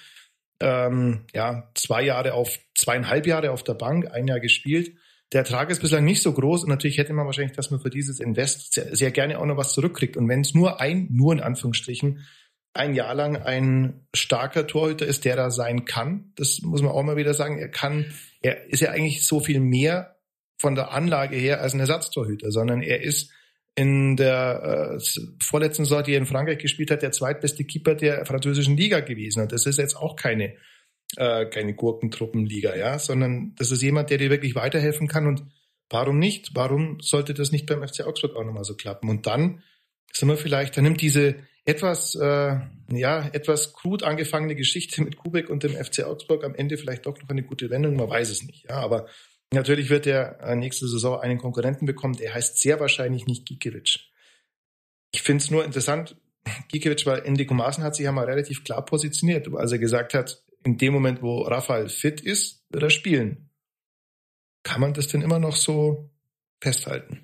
ähm, 0.60 1.24
ja, 1.34 1.70
zwei 1.74 2.02
Jahre 2.02 2.34
auf, 2.34 2.58
zweieinhalb 2.74 3.26
Jahre 3.26 3.50
auf 3.52 3.64
der 3.64 3.74
Bank, 3.74 4.10
ein 4.12 4.26
Jahr 4.26 4.40
gespielt. 4.40 4.94
Der 5.32 5.40
Ertrag 5.40 5.70
ist 5.70 5.80
bislang 5.80 6.04
nicht 6.04 6.22
so 6.22 6.32
groß 6.32 6.64
und 6.64 6.70
natürlich 6.70 6.98
hätte 6.98 7.14
man 7.14 7.24
wahrscheinlich, 7.24 7.56
dass 7.56 7.70
man 7.70 7.80
für 7.80 7.90
dieses 7.90 8.20
Invest 8.20 8.74
sehr, 8.74 8.94
sehr 8.94 9.10
gerne 9.12 9.38
auch 9.38 9.46
noch 9.46 9.56
was 9.56 9.72
zurückkriegt. 9.72 10.16
Und 10.16 10.28
wenn 10.28 10.40
es 10.42 10.54
nur 10.54 10.80
ein, 10.80 11.08
nur 11.10 11.32
in 11.32 11.40
Anführungsstrichen, 11.40 12.26
ein 12.72 12.94
Jahr 12.94 13.14
lang 13.14 13.36
ein 13.36 14.06
starker 14.14 14.66
Torhüter 14.66 15.06
ist, 15.06 15.24
der 15.24 15.36
da 15.36 15.50
sein 15.50 15.84
kann, 15.84 16.32
das 16.36 16.60
muss 16.62 16.82
man 16.82 16.92
auch 16.92 17.02
mal 17.02 17.16
wieder 17.16 17.34
sagen, 17.34 17.58
er 17.58 17.68
kann, 17.68 18.12
er 18.42 18.66
ist 18.70 18.80
ja 18.80 18.90
eigentlich 18.90 19.26
so 19.26 19.40
viel 19.40 19.60
mehr 19.60 20.16
von 20.58 20.74
der 20.74 20.92
Anlage 20.92 21.36
her 21.36 21.60
als 21.60 21.74
ein 21.74 21.80
Ersatztorhüter, 21.80 22.50
sondern 22.50 22.82
er 22.82 23.02
ist 23.02 23.32
in 23.74 24.16
der 24.16 24.98
äh, 24.98 25.22
vorletzten 25.42 25.84
Saison, 25.84 26.04
die 26.04 26.12
er 26.12 26.18
in 26.18 26.26
Frankreich 26.26 26.58
gespielt 26.58 26.90
hat, 26.90 27.02
der 27.02 27.12
zweitbeste 27.12 27.64
Keeper 27.64 27.94
der 27.94 28.26
französischen 28.26 28.76
Liga 28.76 29.00
gewesen. 29.00 29.42
Und 29.42 29.52
das 29.52 29.64
ist 29.66 29.78
jetzt 29.78 29.96
auch 29.96 30.16
keine, 30.16 30.54
äh, 31.16 31.46
keine 31.46 31.74
Gurkentruppenliga, 31.74 32.76
ja, 32.76 32.98
sondern 32.98 33.54
das 33.56 33.70
ist 33.70 33.82
jemand, 33.82 34.10
der 34.10 34.18
dir 34.18 34.28
wirklich 34.30 34.54
weiterhelfen 34.54 35.08
kann. 35.08 35.26
Und 35.26 35.44
warum 35.88 36.18
nicht? 36.18 36.50
Warum 36.54 37.00
sollte 37.00 37.32
das 37.32 37.52
nicht 37.52 37.66
beim 37.66 37.86
FC 37.86 38.06
Augsburg 38.06 38.36
auch 38.36 38.44
nochmal 38.44 38.64
so 38.64 38.76
klappen? 38.76 39.08
Und 39.08 39.26
dann 39.26 39.62
sind 40.12 40.28
wir 40.28 40.36
vielleicht, 40.36 40.76
dann 40.76 40.84
nimmt 40.84 41.00
diese 41.00 41.36
etwas, 41.64 42.14
äh, 42.14 42.58
ja, 42.92 43.28
etwas 43.32 43.72
krud 43.72 44.02
angefangene 44.02 44.56
Geschichte 44.56 45.02
mit 45.02 45.16
Kubek 45.16 45.50
und 45.50 45.62
dem 45.62 45.72
FC 45.72 46.04
Augsburg 46.04 46.44
am 46.44 46.54
Ende 46.54 46.76
vielleicht 46.76 47.06
doch 47.06 47.20
noch 47.20 47.28
eine 47.28 47.42
gute 47.42 47.70
Wendung, 47.70 47.96
man 47.96 48.10
weiß 48.10 48.30
es 48.30 48.42
nicht, 48.42 48.68
ja, 48.68 48.76
aber 48.76 49.06
Natürlich 49.52 49.90
wird 49.90 50.06
er 50.06 50.40
äh, 50.40 50.54
nächste 50.54 50.86
Saison 50.86 51.20
einen 51.20 51.38
Konkurrenten 51.38 51.84
bekommen, 51.84 52.16
der 52.16 52.34
heißt 52.34 52.58
sehr 52.58 52.78
wahrscheinlich 52.78 53.26
nicht 53.26 53.46
Gikiewicz. 53.46 53.98
Ich 55.12 55.22
finde 55.22 55.42
es 55.42 55.50
nur 55.50 55.64
interessant, 55.64 56.16
Gikiewicz, 56.68 57.04
weil 57.04 57.20
Enrico 57.20 57.52
Maaßen 57.54 57.82
hat 57.82 57.96
sich 57.96 58.04
ja 58.04 58.12
mal 58.12 58.26
relativ 58.26 58.62
klar 58.62 58.84
positioniert, 58.84 59.48
als 59.52 59.72
er 59.72 59.78
gesagt 59.78 60.14
hat, 60.14 60.44
in 60.64 60.78
dem 60.78 60.92
Moment, 60.92 61.20
wo 61.20 61.42
Raphael 61.42 61.88
fit 61.88 62.20
ist, 62.20 62.64
wird 62.70 62.82
er 62.82 62.90
spielen. 62.90 63.50
Kann 64.62 64.80
man 64.80 64.94
das 64.94 65.08
denn 65.08 65.22
immer 65.22 65.38
noch 65.38 65.56
so 65.56 66.10
festhalten? 66.60 67.20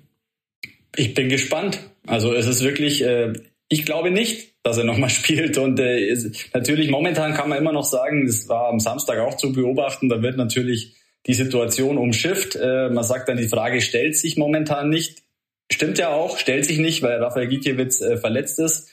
Ich 0.95 1.13
bin 1.13 1.29
gespannt. 1.29 1.79
Also 2.07 2.33
es 2.33 2.47
ist 2.47 2.63
wirklich, 2.63 3.03
äh, 3.03 3.33
ich 3.69 3.85
glaube 3.85 4.11
nicht, 4.11 4.53
dass 4.63 4.77
er 4.77 4.83
nochmal 4.83 5.09
spielt. 5.11 5.57
Und 5.57 5.79
äh, 5.79 6.15
natürlich, 6.53 6.89
momentan 6.89 7.33
kann 7.33 7.49
man 7.49 7.57
immer 7.57 7.73
noch 7.73 7.85
sagen, 7.85 8.25
das 8.25 8.47
war 8.47 8.69
am 8.69 8.79
Samstag 8.79 9.19
auch 9.19 9.37
zu 9.37 9.51
beobachten, 9.51 10.09
da 10.09 10.21
wird 10.21 10.37
natürlich 10.37 10.95
die 11.25 11.33
Situation 11.33 11.97
umschifft. 11.97 12.55
Äh, 12.55 12.89
man 12.89 13.03
sagt 13.03 13.27
dann, 13.29 13.37
die 13.37 13.49
Frage 13.49 13.81
stellt 13.81 14.15
sich 14.15 14.37
momentan 14.37 14.89
nicht. 14.89 15.23
Stimmt 15.69 15.97
ja 15.97 16.09
auch, 16.09 16.37
stellt 16.37 16.65
sich 16.65 16.79
nicht, 16.79 17.01
weil 17.01 17.21
Rafael 17.21 17.47
Gikiewicz 17.47 17.99
äh, 17.99 18.15
verletzt 18.15 18.57
ist. 18.59 18.89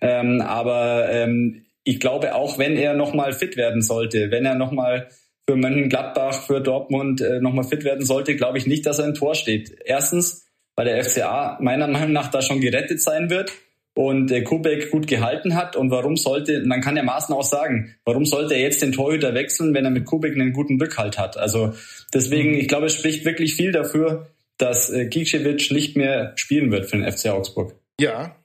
Ähm, 0.00 0.40
aber 0.40 1.08
ähm, 1.10 1.64
ich 1.82 1.98
glaube, 1.98 2.36
auch 2.36 2.58
wenn 2.58 2.76
er 2.76 2.94
nochmal 2.94 3.32
fit 3.32 3.56
werden 3.56 3.82
sollte, 3.82 4.30
wenn 4.30 4.46
er 4.46 4.54
nochmal 4.54 5.08
für 5.48 5.56
Mönchengladbach, 5.56 6.46
für 6.46 6.60
Dortmund 6.60 7.20
äh, 7.20 7.40
nochmal 7.40 7.64
fit 7.64 7.82
werden 7.82 8.04
sollte, 8.04 8.36
glaube 8.36 8.58
ich 8.58 8.66
nicht, 8.66 8.86
dass 8.86 9.00
er 9.00 9.06
im 9.06 9.14
Tor 9.14 9.34
steht. 9.34 9.76
Erstens, 9.84 10.46
weil 10.76 10.84
der 10.84 11.02
FCA 11.02 11.58
meiner 11.60 11.88
Meinung 11.88 12.12
nach 12.12 12.30
da 12.30 12.40
schon 12.40 12.60
gerettet 12.60 13.00
sein 13.02 13.28
wird 13.28 13.50
und 13.94 14.30
äh, 14.30 14.42
Kubek 14.42 14.90
gut 14.90 15.06
gehalten 15.06 15.54
hat. 15.54 15.76
Und 15.76 15.90
warum 15.90 16.16
sollte, 16.16 16.62
man 16.64 16.80
kann 16.80 16.96
ja 16.96 17.02
Maßen 17.02 17.34
auch 17.34 17.42
sagen, 17.42 17.94
warum 18.04 18.24
sollte 18.24 18.54
er 18.54 18.60
jetzt 18.60 18.82
den 18.82 18.92
Torhüter 18.92 19.34
wechseln, 19.34 19.74
wenn 19.74 19.84
er 19.84 19.90
mit 19.90 20.06
Kubek 20.06 20.34
einen 20.34 20.52
guten 20.52 20.80
Rückhalt 20.80 21.18
hat? 21.18 21.36
Also 21.36 21.74
deswegen, 22.12 22.54
ich 22.54 22.68
glaube, 22.68 22.86
es 22.86 22.94
spricht 22.94 23.24
wirklich 23.24 23.54
viel 23.54 23.72
dafür, 23.72 24.28
dass 24.58 24.90
äh, 24.90 25.06
Gicevic 25.06 25.70
nicht 25.70 25.96
mehr 25.96 26.32
spielen 26.36 26.70
wird 26.70 26.86
für 26.86 26.98
den 26.98 27.10
FC 27.10 27.26
Augsburg. 27.26 27.74
Ja, 28.00 28.36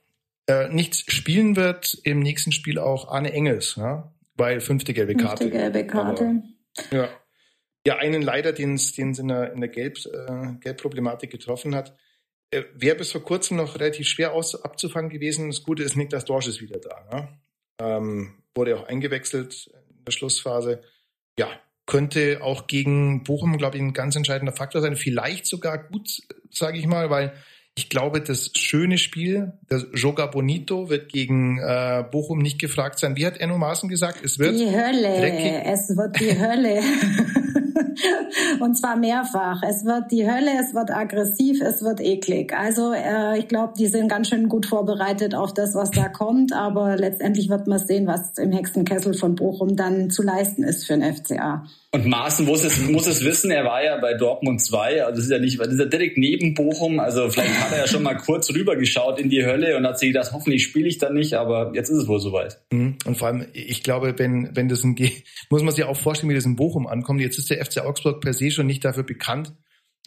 äh, 0.48 0.68
nicht 0.68 1.12
spielen 1.12 1.56
wird 1.56 1.98
im 2.04 2.20
nächsten 2.20 2.52
Spiel 2.52 2.78
auch 2.78 3.08
Arne 3.08 3.32
Engels, 3.32 3.76
ja? 3.76 4.10
weil 4.34 4.60
fünfte 4.60 4.94
gelbe 4.94 5.14
Karte. 5.14 5.44
Fünfte 5.44 5.58
gelbe 5.58 5.86
Karte. 5.86 6.42
Aber, 6.90 6.96
ja. 6.96 7.08
Ja, 7.86 7.96
einen 7.96 8.22
leider, 8.22 8.52
den 8.52 8.74
es 8.74 8.96
in 8.98 9.28
der, 9.28 9.52
in 9.52 9.60
der 9.60 9.68
Gelb, 9.68 9.98
äh, 10.06 10.54
Gelbproblematik 10.60 11.30
getroffen 11.30 11.74
hat. 11.74 11.94
Äh, 12.50 12.64
wäre 12.74 12.96
bis 12.96 13.12
vor 13.12 13.22
kurzem 13.22 13.58
noch 13.58 13.74
relativ 13.78 14.06
schwer 14.06 14.32
aus, 14.32 14.62
abzufangen 14.62 15.10
gewesen. 15.10 15.48
Das 15.48 15.62
Gute 15.62 15.82
ist, 15.82 15.96
Niklas 15.96 16.24
Dorsch 16.24 16.48
ist 16.48 16.60
wieder 16.60 16.78
da. 16.78 17.04
Ne? 17.12 17.28
Ähm, 17.80 18.42
wurde 18.54 18.76
auch 18.76 18.88
eingewechselt 18.88 19.70
in 19.74 20.04
der 20.04 20.12
Schlussphase. 20.12 20.82
Ja, 21.38 21.48
könnte 21.86 22.40
auch 22.42 22.66
gegen 22.66 23.22
Bochum, 23.24 23.56
glaube 23.56 23.76
ich, 23.76 23.82
ein 23.82 23.92
ganz 23.92 24.16
entscheidender 24.16 24.52
Faktor 24.52 24.80
sein. 24.80 24.96
Vielleicht 24.96 25.46
sogar 25.46 25.78
gut, 25.78 26.22
sage 26.50 26.78
ich 26.78 26.86
mal, 26.86 27.10
weil 27.10 27.32
ich 27.78 27.88
glaube, 27.88 28.20
das 28.20 28.50
schöne 28.56 28.98
Spiel, 28.98 29.52
das 29.68 29.86
Joga 29.94 30.26
Bonito, 30.26 30.90
wird 30.90 31.12
gegen 31.12 31.58
äh, 31.58 32.04
Bochum 32.10 32.38
nicht 32.38 32.58
gefragt 32.58 32.98
sein. 32.98 33.14
Wie 33.14 33.24
hat 33.24 33.38
Enno 33.38 33.56
Maaßen 33.56 33.88
gesagt? 33.88 34.24
Es 34.24 34.38
wird 34.38 34.58
die 34.58 34.66
Hölle. 34.66 35.20
Dreckig. 35.20 35.62
Es 35.64 35.96
wird 35.96 36.18
die 36.18 36.38
Hölle. 36.38 36.82
und 38.60 38.76
zwar 38.76 38.96
mehrfach. 38.96 39.62
Es 39.62 39.84
wird 39.84 40.10
die 40.10 40.30
Hölle, 40.30 40.50
es 40.60 40.74
wird 40.74 40.90
aggressiv, 40.90 41.60
es 41.60 41.82
wird 41.82 42.00
eklig. 42.00 42.52
Also 42.56 42.92
äh, 42.92 43.38
ich 43.38 43.48
glaube, 43.48 43.74
die 43.78 43.86
sind 43.86 44.08
ganz 44.08 44.28
schön 44.28 44.48
gut 44.48 44.66
vorbereitet 44.66 45.34
auf 45.34 45.54
das, 45.54 45.74
was 45.74 45.90
da 45.90 46.08
kommt. 46.08 46.52
Aber 46.52 46.96
letztendlich 46.96 47.48
wird 47.48 47.66
man 47.66 47.78
sehen, 47.78 48.06
was 48.06 48.38
im 48.38 48.52
Hexenkessel 48.52 49.14
von 49.14 49.34
Bochum 49.34 49.76
dann 49.76 50.10
zu 50.10 50.22
leisten 50.22 50.62
ist 50.62 50.86
für 50.86 50.96
den 50.96 51.14
FCA. 51.14 51.64
Und 51.90 52.04
Maaßen 52.04 52.44
muss 52.44 52.64
es, 52.64 52.86
muss 52.86 53.06
es 53.06 53.24
wissen, 53.24 53.50
er 53.50 53.64
war 53.64 53.82
ja 53.82 53.96
bei 53.98 54.12
Dortmund 54.12 54.60
2, 54.60 55.04
also 55.04 55.16
das 55.16 55.24
ist 55.24 55.30
ja 55.30 55.38
nicht, 55.38 55.58
das 55.58 55.68
ist 55.68 55.78
ja 55.78 55.86
direkt 55.86 56.18
neben 56.18 56.52
Bochum, 56.52 57.00
also 57.00 57.30
vielleicht 57.30 57.58
hat 57.58 57.72
er 57.72 57.78
ja 57.78 57.86
schon 57.86 58.02
mal 58.02 58.14
kurz 58.14 58.52
rübergeschaut 58.52 59.18
in 59.18 59.30
die 59.30 59.42
Hölle 59.42 59.74
und 59.74 59.86
hat 59.86 59.98
sich 59.98 60.12
gedacht, 60.12 60.32
hoffentlich 60.34 60.64
spiele 60.64 60.86
ich 60.86 60.98
da 60.98 61.08
nicht, 61.08 61.32
aber 61.32 61.72
jetzt 61.74 61.88
ist 61.88 61.96
es 61.96 62.06
wohl 62.06 62.20
soweit. 62.20 62.60
Mhm. 62.70 62.98
Und 63.06 63.16
vor 63.16 63.28
allem, 63.28 63.46
ich 63.54 63.82
glaube, 63.82 64.18
wenn, 64.18 64.54
wenn 64.54 64.68
das 64.68 64.84
ein, 64.84 64.96
muss 65.50 65.62
man 65.62 65.74
sich 65.74 65.84
auch 65.84 65.96
vorstellen, 65.96 66.28
wie 66.28 66.34
das 66.34 66.44
in 66.44 66.56
Bochum 66.56 66.86
ankommt. 66.86 67.22
Jetzt 67.22 67.38
ist 67.38 67.48
der 67.48 67.64
FC 67.64 67.78
Augsburg 67.78 68.20
per 68.20 68.34
se 68.34 68.50
schon 68.50 68.66
nicht 68.66 68.84
dafür 68.84 69.04
bekannt, 69.04 69.54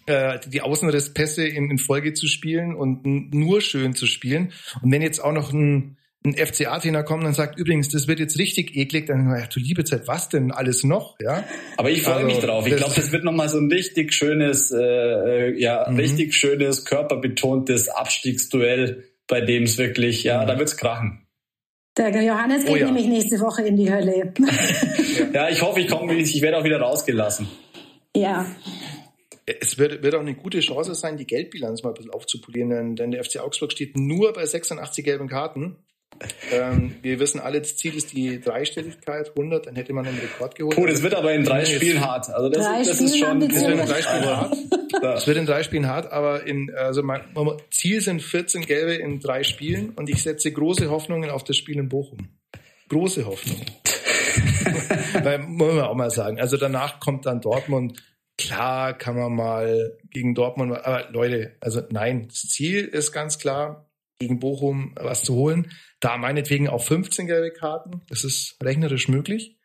äh, 0.06 0.38
die 0.48 0.62
Außenrisspässe 0.62 1.48
in, 1.48 1.72
in 1.72 1.80
Folge 1.80 2.14
zu 2.14 2.28
spielen 2.28 2.76
und 2.76 3.06
nur 3.34 3.60
schön 3.62 3.96
zu 3.96 4.06
spielen. 4.06 4.54
Und 4.84 4.92
wenn 4.92 5.02
jetzt 5.02 5.24
auch 5.24 5.34
noch 5.34 5.52
ein, 5.52 5.98
ein 6.24 6.36
FCA-Trainer 6.36 7.04
kommt 7.04 7.24
und 7.24 7.34
sagt, 7.34 7.58
übrigens, 7.58 7.90
das 7.90 8.08
wird 8.08 8.20
jetzt 8.20 8.38
richtig 8.38 8.76
eklig, 8.76 9.08
dann, 9.08 9.28
ja, 9.30 9.48
du 9.48 9.60
liebe 9.60 9.84
Zeit, 9.84 10.08
was 10.08 10.30
denn 10.30 10.52
alles 10.52 10.84
noch? 10.84 11.18
Ja. 11.20 11.44
Aber 11.78 11.90
ich 11.90 12.04
freue 12.04 12.16
also, 12.16 12.28
mich 12.28 12.40
drauf. 12.40 12.68
Ich 12.68 12.76
glaube, 12.76 12.94
das 12.96 13.12
wird 13.12 13.24
nochmal 13.24 13.50
so 13.50 13.58
ein 13.58 13.72
richtig 13.72 14.14
schönes, 14.14 14.72
äh, 14.72 14.78
äh, 14.80 15.60
ja, 15.60 15.88
mhm. 15.90 15.98
richtig 15.98 16.36
schönes, 16.36 16.86
körperbetontes 16.86 17.90
Abstiegsduell, 17.90 19.04
bei 19.28 19.42
dem 19.42 19.64
es 19.64 19.78
wirklich, 19.80 20.24
ja, 20.24 20.44
mhm. 20.44 20.48
da 20.48 20.60
wird's 20.60 20.78
krachen. 20.78 21.26
Der 21.98 22.24
Johannes 22.24 22.64
geht 22.64 22.74
oh, 22.74 22.78
ja. 22.78 22.86
nämlich 22.86 23.08
nächste 23.08 23.40
Woche 23.40 23.64
in 23.64 23.76
die 23.76 23.92
Hölle. 23.92 24.34
ja, 25.34 25.50
ich 25.50 25.62
hoffe, 25.62 25.82
ich 25.82 25.90
komme, 25.90 26.14
ich 26.16 26.42
werde 26.42 26.58
auch 26.58 26.64
wieder 26.64 26.80
rausgelassen. 26.80 27.48
Ja. 28.16 28.46
Es 29.46 29.78
wird, 29.78 30.02
wird 30.02 30.16
auch 30.16 30.22
eine 30.22 30.36
gute 30.36 30.60
Chance 30.62 30.96
sein, 30.96 31.18
die 31.18 31.26
Geldbilanz 31.26 31.84
mal 31.84 31.90
ein 31.90 31.96
bisschen 31.96 32.12
aufzupolieren, 32.12 32.96
denn 32.96 33.12
der 33.12 33.24
FC 33.24 33.40
Augsburg 33.40 33.72
steht 33.74 33.98
nur 33.98 34.32
bei 34.32 34.46
86 34.46 35.04
gelben 35.04 35.28
Karten. 35.28 35.78
Ähm, 36.52 36.96
wir 37.02 37.20
wissen 37.20 37.40
alle, 37.40 37.62
das 37.62 37.78
Ziel 37.78 37.96
ist 37.96 38.14
die 38.14 38.40
Dreistelligkeit, 38.40 39.30
100, 39.30 39.68
dann 39.68 39.76
hätte 39.76 39.94
man 39.94 40.06
einen 40.06 40.18
Rekord 40.18 40.56
geholt. 40.56 40.78
Cool, 40.78 40.90
das 40.90 41.02
wird 41.02 41.14
aber 41.14 41.34
in 41.34 41.44
drei 41.44 41.66
Spielen 41.66 42.02
hart. 42.02 42.30
Also 42.30 42.50
das, 42.50 42.66
drei 42.66 42.84
das 42.84 43.00
ist 43.00 43.18
schon, 43.18 43.40
das 43.40 43.62
wird 43.62 43.80
in 43.80 43.86
drei 43.86 44.02
Spielen 44.02 44.26
hart. 44.26 44.58
Das 45.02 45.28
wird 45.28 45.38
in 45.38 45.46
drei 45.46 45.64
Spielen 45.64 45.88
hart, 45.88 46.12
aber 46.12 46.46
in, 46.46 46.74
also 46.76 47.02
mein, 47.04 47.22
Ziel 47.72 48.02
sind 48.02 48.22
14 48.22 48.66
Gelbe 48.66 48.94
in 48.96 49.20
drei 49.20 49.44
Spielen 49.44 49.92
und 49.92 50.10
ich 50.10 50.22
setze 50.22 50.52
große 50.52 50.90
Hoffnungen 50.90 51.30
auf 51.30 51.44
das 51.44 51.56
Spiel 51.58 51.78
in 51.78 51.90
Bochum. 51.90 52.30
Große 52.90 53.26
Hoffnungen. 53.26 53.66
Weil, 55.24 55.40
muss 55.40 55.74
man 55.74 55.86
auch 55.86 55.96
mal 55.96 56.12
sagen. 56.12 56.40
Also 56.40 56.58
danach 56.58 57.00
kommt 57.00 57.26
dann 57.26 57.42
Dortmund. 57.42 58.04
Klar 58.38 58.98
kann 58.98 59.16
man 59.16 59.34
mal 59.34 59.98
gegen 60.10 60.36
Dortmund, 60.36 60.74
aber 60.74 61.10
Leute, 61.12 61.56
also 61.60 61.82
nein, 61.90 62.28
das 62.28 62.42
Ziel 62.42 62.86
ist 62.86 63.12
ganz 63.12 63.38
klar, 63.40 63.91
gegen 64.22 64.40
Bochum 64.40 64.94
was 64.96 65.24
zu 65.24 65.36
holen. 65.36 65.72
Da 66.00 66.18
meinetwegen 66.18 66.70
auch 66.70 66.84
15 66.84 67.28
gelbe 67.28 67.52
Karten. 67.52 68.02
Das 68.08 68.24
ist 68.24 68.56
rechnerisch 68.64 69.08
möglich. 69.08 69.58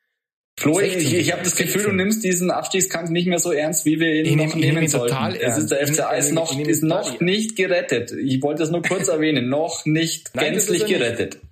Flo, 0.59 0.81
ich, 0.81 1.13
ich 1.13 1.33
habe 1.33 1.43
das 1.43 1.55
Gefühl, 1.55 1.83
du 1.83 1.93
nimmst 1.93 2.25
diesen 2.25 2.51
Abstiegskampf 2.51 3.11
nicht 3.11 3.27
mehr 3.27 3.39
so 3.39 3.53
ernst, 3.53 3.85
wie 3.85 4.01
wir 4.01 4.15
ihn 4.15 4.25
ich 4.25 4.37
noch 4.37 4.55
nehmen 4.55 4.85
ich 4.85 4.91
sollten. 4.91 5.15
Total 5.15 5.37
es 5.37 5.59
ist, 5.59 5.71
der 5.71 5.87
FCA 5.87 6.13
ist 6.13 6.33
noch, 6.33 6.59
ist 6.59 6.83
noch 6.83 7.21
nicht 7.21 7.57
gerettet. 7.57 8.13
Ich 8.13 8.43
wollte 8.43 8.63
es 8.63 8.71
nur 8.71 8.81
kurz 8.81 9.09
erwähnen. 9.09 9.51
Noch 9.51 9.85
nicht 9.85 10.31
Nein, 10.35 10.53
gänzlich 10.53 10.87
gerettet. 10.87 11.35
Nicht. 11.35 11.47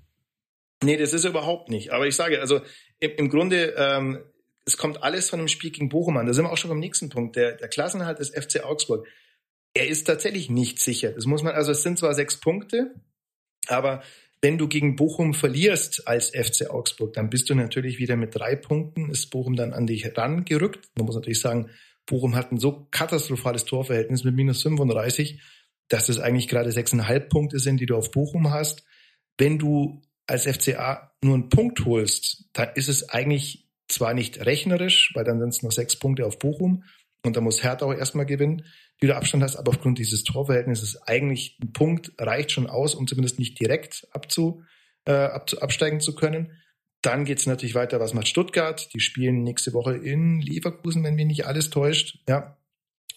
Nee, 0.82 0.96
das 0.96 1.12
ist 1.12 1.24
er 1.24 1.30
überhaupt 1.30 1.68
nicht. 1.68 1.92
Aber 1.92 2.06
ich 2.06 2.16
sage, 2.16 2.40
also 2.40 2.62
im, 2.98 3.10
im 3.16 3.28
Grunde, 3.28 3.74
ähm, 3.76 4.20
es 4.64 4.78
kommt 4.78 5.02
alles 5.02 5.28
von 5.28 5.38
dem 5.38 5.48
Spiel 5.48 5.70
gegen 5.70 5.90
Bochum 5.90 6.16
an. 6.16 6.26
Da 6.26 6.32
sind 6.32 6.46
wir 6.46 6.50
auch 6.50 6.56
schon 6.56 6.70
beim 6.70 6.80
nächsten 6.80 7.10
Punkt. 7.10 7.36
Der, 7.36 7.52
der 7.52 7.68
Klassenhalt 7.68 8.18
des 8.18 8.30
FC 8.30 8.64
Augsburg. 8.64 9.06
Er 9.74 9.88
ist 9.88 10.04
tatsächlich 10.04 10.48
nicht 10.48 10.78
sicher. 10.78 11.10
Das 11.12 11.26
muss 11.26 11.42
man, 11.42 11.54
also 11.54 11.72
es 11.72 11.82
sind 11.82 11.98
zwar 11.98 12.14
sechs 12.14 12.38
Punkte, 12.38 12.94
aber 13.66 14.02
Wenn 14.44 14.58
du 14.58 14.68
gegen 14.68 14.94
Bochum 14.94 15.32
verlierst 15.32 16.06
als 16.06 16.28
FC 16.28 16.68
Augsburg, 16.68 17.14
dann 17.14 17.30
bist 17.30 17.48
du 17.48 17.54
natürlich 17.54 17.96
wieder 17.98 18.14
mit 18.14 18.34
drei 18.34 18.56
Punkten, 18.56 19.08
ist 19.08 19.30
Bochum 19.30 19.56
dann 19.56 19.72
an 19.72 19.86
dich 19.86 20.06
rangerückt. 20.18 20.90
Man 20.96 21.06
muss 21.06 21.14
natürlich 21.14 21.40
sagen, 21.40 21.70
Bochum 22.04 22.34
hat 22.34 22.52
ein 22.52 22.58
so 22.58 22.86
katastrophales 22.90 23.64
Torverhältnis 23.64 24.22
mit 24.22 24.34
minus 24.34 24.60
35, 24.60 25.40
dass 25.88 26.08
das 26.08 26.18
eigentlich 26.18 26.48
gerade 26.48 26.72
sechseinhalb 26.72 27.30
Punkte 27.30 27.58
sind, 27.58 27.80
die 27.80 27.86
du 27.86 27.96
auf 27.96 28.10
Bochum 28.10 28.50
hast. 28.50 28.84
Wenn 29.38 29.58
du 29.58 30.02
als 30.26 30.44
FCA 30.44 31.14
nur 31.22 31.36
einen 31.36 31.48
Punkt 31.48 31.86
holst, 31.86 32.44
dann 32.52 32.68
ist 32.74 32.88
es 32.88 33.08
eigentlich 33.08 33.70
zwar 33.88 34.12
nicht 34.12 34.44
rechnerisch, 34.44 35.12
weil 35.14 35.24
dann 35.24 35.40
sind 35.40 35.54
es 35.54 35.62
noch 35.62 35.72
sechs 35.72 35.98
Punkte 35.98 36.26
auf 36.26 36.38
Bochum 36.38 36.84
und 37.24 37.36
da 37.36 37.40
muss 37.40 37.62
Hertha 37.62 37.86
auch 37.86 37.94
erstmal 37.94 38.26
gewinnen, 38.26 38.66
die 39.02 39.06
du 39.06 39.16
Abstand 39.16 39.42
hast, 39.42 39.56
aber 39.56 39.70
aufgrund 39.70 39.98
dieses 39.98 40.24
Torverhältnisses 40.24 41.02
eigentlich 41.02 41.58
ein 41.62 41.72
Punkt 41.72 42.12
reicht 42.18 42.52
schon 42.52 42.68
aus, 42.68 42.94
um 42.94 43.06
zumindest 43.06 43.38
nicht 43.38 43.58
direkt 43.58 44.06
abzu, 44.12 44.62
äh, 45.06 45.12
ab, 45.12 45.50
absteigen 45.60 46.00
zu 46.00 46.14
können. 46.14 46.52
Dann 47.02 47.24
geht's 47.24 47.46
natürlich 47.46 47.74
weiter, 47.74 47.98
was 48.00 48.14
macht 48.14 48.28
Stuttgart? 48.28 48.92
Die 48.94 49.00
spielen 49.00 49.42
nächste 49.42 49.72
Woche 49.72 49.96
in 49.96 50.40
Leverkusen, 50.40 51.02
wenn 51.02 51.14
mich 51.14 51.26
nicht 51.26 51.46
alles 51.46 51.70
täuscht. 51.70 52.18
Ja. 52.28 52.56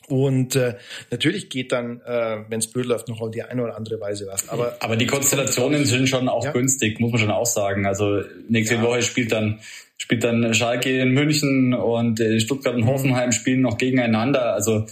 Und 0.10 0.56
äh, 0.56 0.76
natürlich 1.12 1.50
geht 1.50 1.74
dann, 1.74 2.00
äh, 2.06 2.38
wenn 2.48 2.60
es 2.60 2.68
blöd 2.68 2.86
läuft, 2.86 3.10
noch 3.10 3.20
auf 3.20 3.30
die 3.30 3.44
eine 3.44 3.62
oder 3.62 3.76
andere 3.76 4.00
Weise 4.00 4.26
was. 4.28 4.48
Aber, 4.48 4.78
aber 4.80 4.96
die 4.96 5.06
Konstellationen 5.06 5.86
sind 5.86 6.08
schon 6.08 6.30
auch 6.30 6.46
ja. 6.46 6.52
günstig, 6.54 7.00
muss 7.02 7.12
man 7.12 7.20
schon 7.20 7.32
auch 7.32 7.46
sagen. 7.46 7.86
Also 7.86 8.22
nächste 8.48 8.76
ja. 8.76 8.82
Woche 8.84 9.02
spielt 9.02 9.34
dann 9.34 9.60
spielt 9.98 10.24
dann 10.24 10.54
Schalke 10.54 11.02
in 11.02 11.10
München 11.10 11.74
und 11.74 12.20
äh, 12.20 12.40
Stuttgart 12.40 12.76
und 12.76 12.82
mhm. 12.82 12.88
Hoffenheim 12.88 13.32
spielen 13.32 13.62
noch 13.62 13.78
gegeneinander. 13.78 14.54
Also 14.54 14.86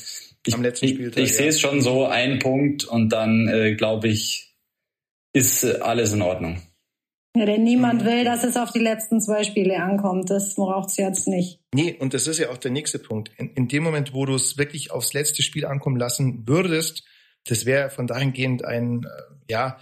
ich, 0.45 0.54
Spieltag, 0.54 0.84
ich, 0.84 0.99
ich 0.99 1.15
ja. 1.15 1.25
sehe 1.25 1.47
es 1.47 1.62
schon 1.62 1.82
so, 1.82 2.06
ein 2.06 2.39
Punkt 2.39 2.84
und 2.84 3.10
dann 3.10 3.47
äh, 3.47 3.75
glaube 3.75 4.10
ich, 4.10 4.54
ist 5.32 5.63
alles 5.82 6.13
in 6.13 6.21
Ordnung. 6.21 6.62
Ja, 7.36 7.45
denn 7.45 7.63
niemand 7.63 8.02
mhm. 8.02 8.06
will, 8.06 8.24
dass 8.24 8.43
es 8.43 8.56
auf 8.56 8.71
die 8.71 8.80
letzten 8.80 9.19
zwei 9.19 9.43
Spiele 9.43 9.82
ankommt. 9.82 10.30
Das 10.30 10.56
braucht 10.56 10.89
es 10.89 10.98
jetzt 10.98 11.28
nicht. 11.28 11.60
Nee, 11.74 11.95
und 12.00 12.13
das 12.13 12.28
ist 12.28 12.39
ja 12.39 12.50
auch 12.50 12.58
der 12.58 12.71
nächste 12.71 12.98
Punkt. 12.98 13.30
In, 13.38 13.50
in 13.52 13.67
dem 13.67 13.84
Moment, 13.84 14.13
wo 14.13 14.26
du 14.26 14.36
es 14.36 14.58
wirklich 14.58 14.91
aufs 14.91 15.13
letzte 15.13 15.43
Spiel 15.43 15.65
ankommen 15.65 15.98
lassen 15.98 16.48
würdest, 16.48 17.04
das 17.48 17.65
wäre 17.65 17.89
von 17.89 18.08
dahingehend 18.08 18.63
ein, 18.63 19.04
äh, 19.04 19.52
ja, 19.52 19.80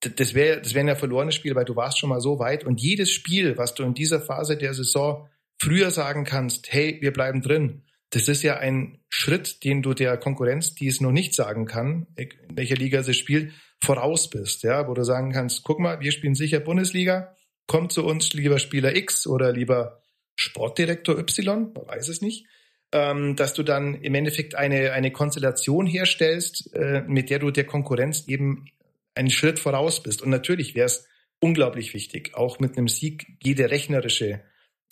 das 0.00 0.34
wäre 0.34 0.60
das 0.60 0.74
wäre 0.74 0.88
ein 0.88 0.96
verlorenes 0.96 1.34
Spiel, 1.34 1.56
weil 1.56 1.64
du 1.64 1.74
warst 1.74 1.98
schon 1.98 2.08
mal 2.08 2.20
so 2.20 2.38
weit 2.38 2.64
und 2.64 2.80
jedes 2.80 3.10
Spiel, 3.10 3.58
was 3.58 3.74
du 3.74 3.82
in 3.82 3.94
dieser 3.94 4.20
Phase 4.20 4.56
der 4.56 4.72
Saison 4.72 5.28
früher 5.58 5.90
sagen 5.90 6.24
kannst, 6.24 6.72
hey, 6.72 6.98
wir 7.00 7.12
bleiben 7.12 7.42
drin, 7.42 7.82
das 8.10 8.28
ist 8.28 8.42
ja 8.42 8.56
ein 8.58 9.00
Schritt, 9.08 9.64
den 9.64 9.82
du 9.82 9.94
der 9.94 10.16
Konkurrenz, 10.16 10.74
die 10.74 10.86
es 10.86 11.00
noch 11.00 11.10
nicht 11.10 11.34
sagen 11.34 11.66
kann, 11.66 12.06
in 12.16 12.28
welcher 12.52 12.76
Liga 12.76 13.02
sie 13.02 13.14
spielt, 13.14 13.52
voraus 13.82 14.30
bist, 14.30 14.62
ja, 14.62 14.88
wo 14.88 14.94
du 14.94 15.04
sagen 15.04 15.32
kannst, 15.32 15.62
guck 15.62 15.78
mal, 15.78 16.00
wir 16.00 16.12
spielen 16.12 16.34
sicher 16.34 16.60
Bundesliga, 16.60 17.36
komm 17.66 17.90
zu 17.90 18.04
uns, 18.04 18.32
lieber 18.32 18.58
Spieler 18.58 18.96
X 18.96 19.26
oder 19.26 19.52
lieber 19.52 20.02
Sportdirektor 20.36 21.18
Y, 21.18 21.72
man 21.74 21.86
weiß 21.86 22.08
es 22.08 22.20
nicht, 22.20 22.46
ähm, 22.92 23.36
dass 23.36 23.54
du 23.54 23.62
dann 23.62 23.94
im 24.02 24.14
Endeffekt 24.14 24.54
eine, 24.54 24.92
eine 24.92 25.10
Konstellation 25.10 25.86
herstellst, 25.86 26.74
äh, 26.74 27.02
mit 27.06 27.30
der 27.30 27.38
du 27.38 27.50
der 27.50 27.64
Konkurrenz 27.64 28.26
eben 28.28 28.66
einen 29.14 29.30
Schritt 29.30 29.58
voraus 29.58 30.02
bist. 30.02 30.22
Und 30.22 30.30
natürlich 30.30 30.74
wäre 30.74 30.86
es 30.86 31.06
unglaublich 31.40 31.92
wichtig, 31.92 32.34
auch 32.34 32.60
mit 32.60 32.76
einem 32.76 32.88
Sieg 32.88 33.26
jede 33.42 33.70
rechnerische 33.70 34.40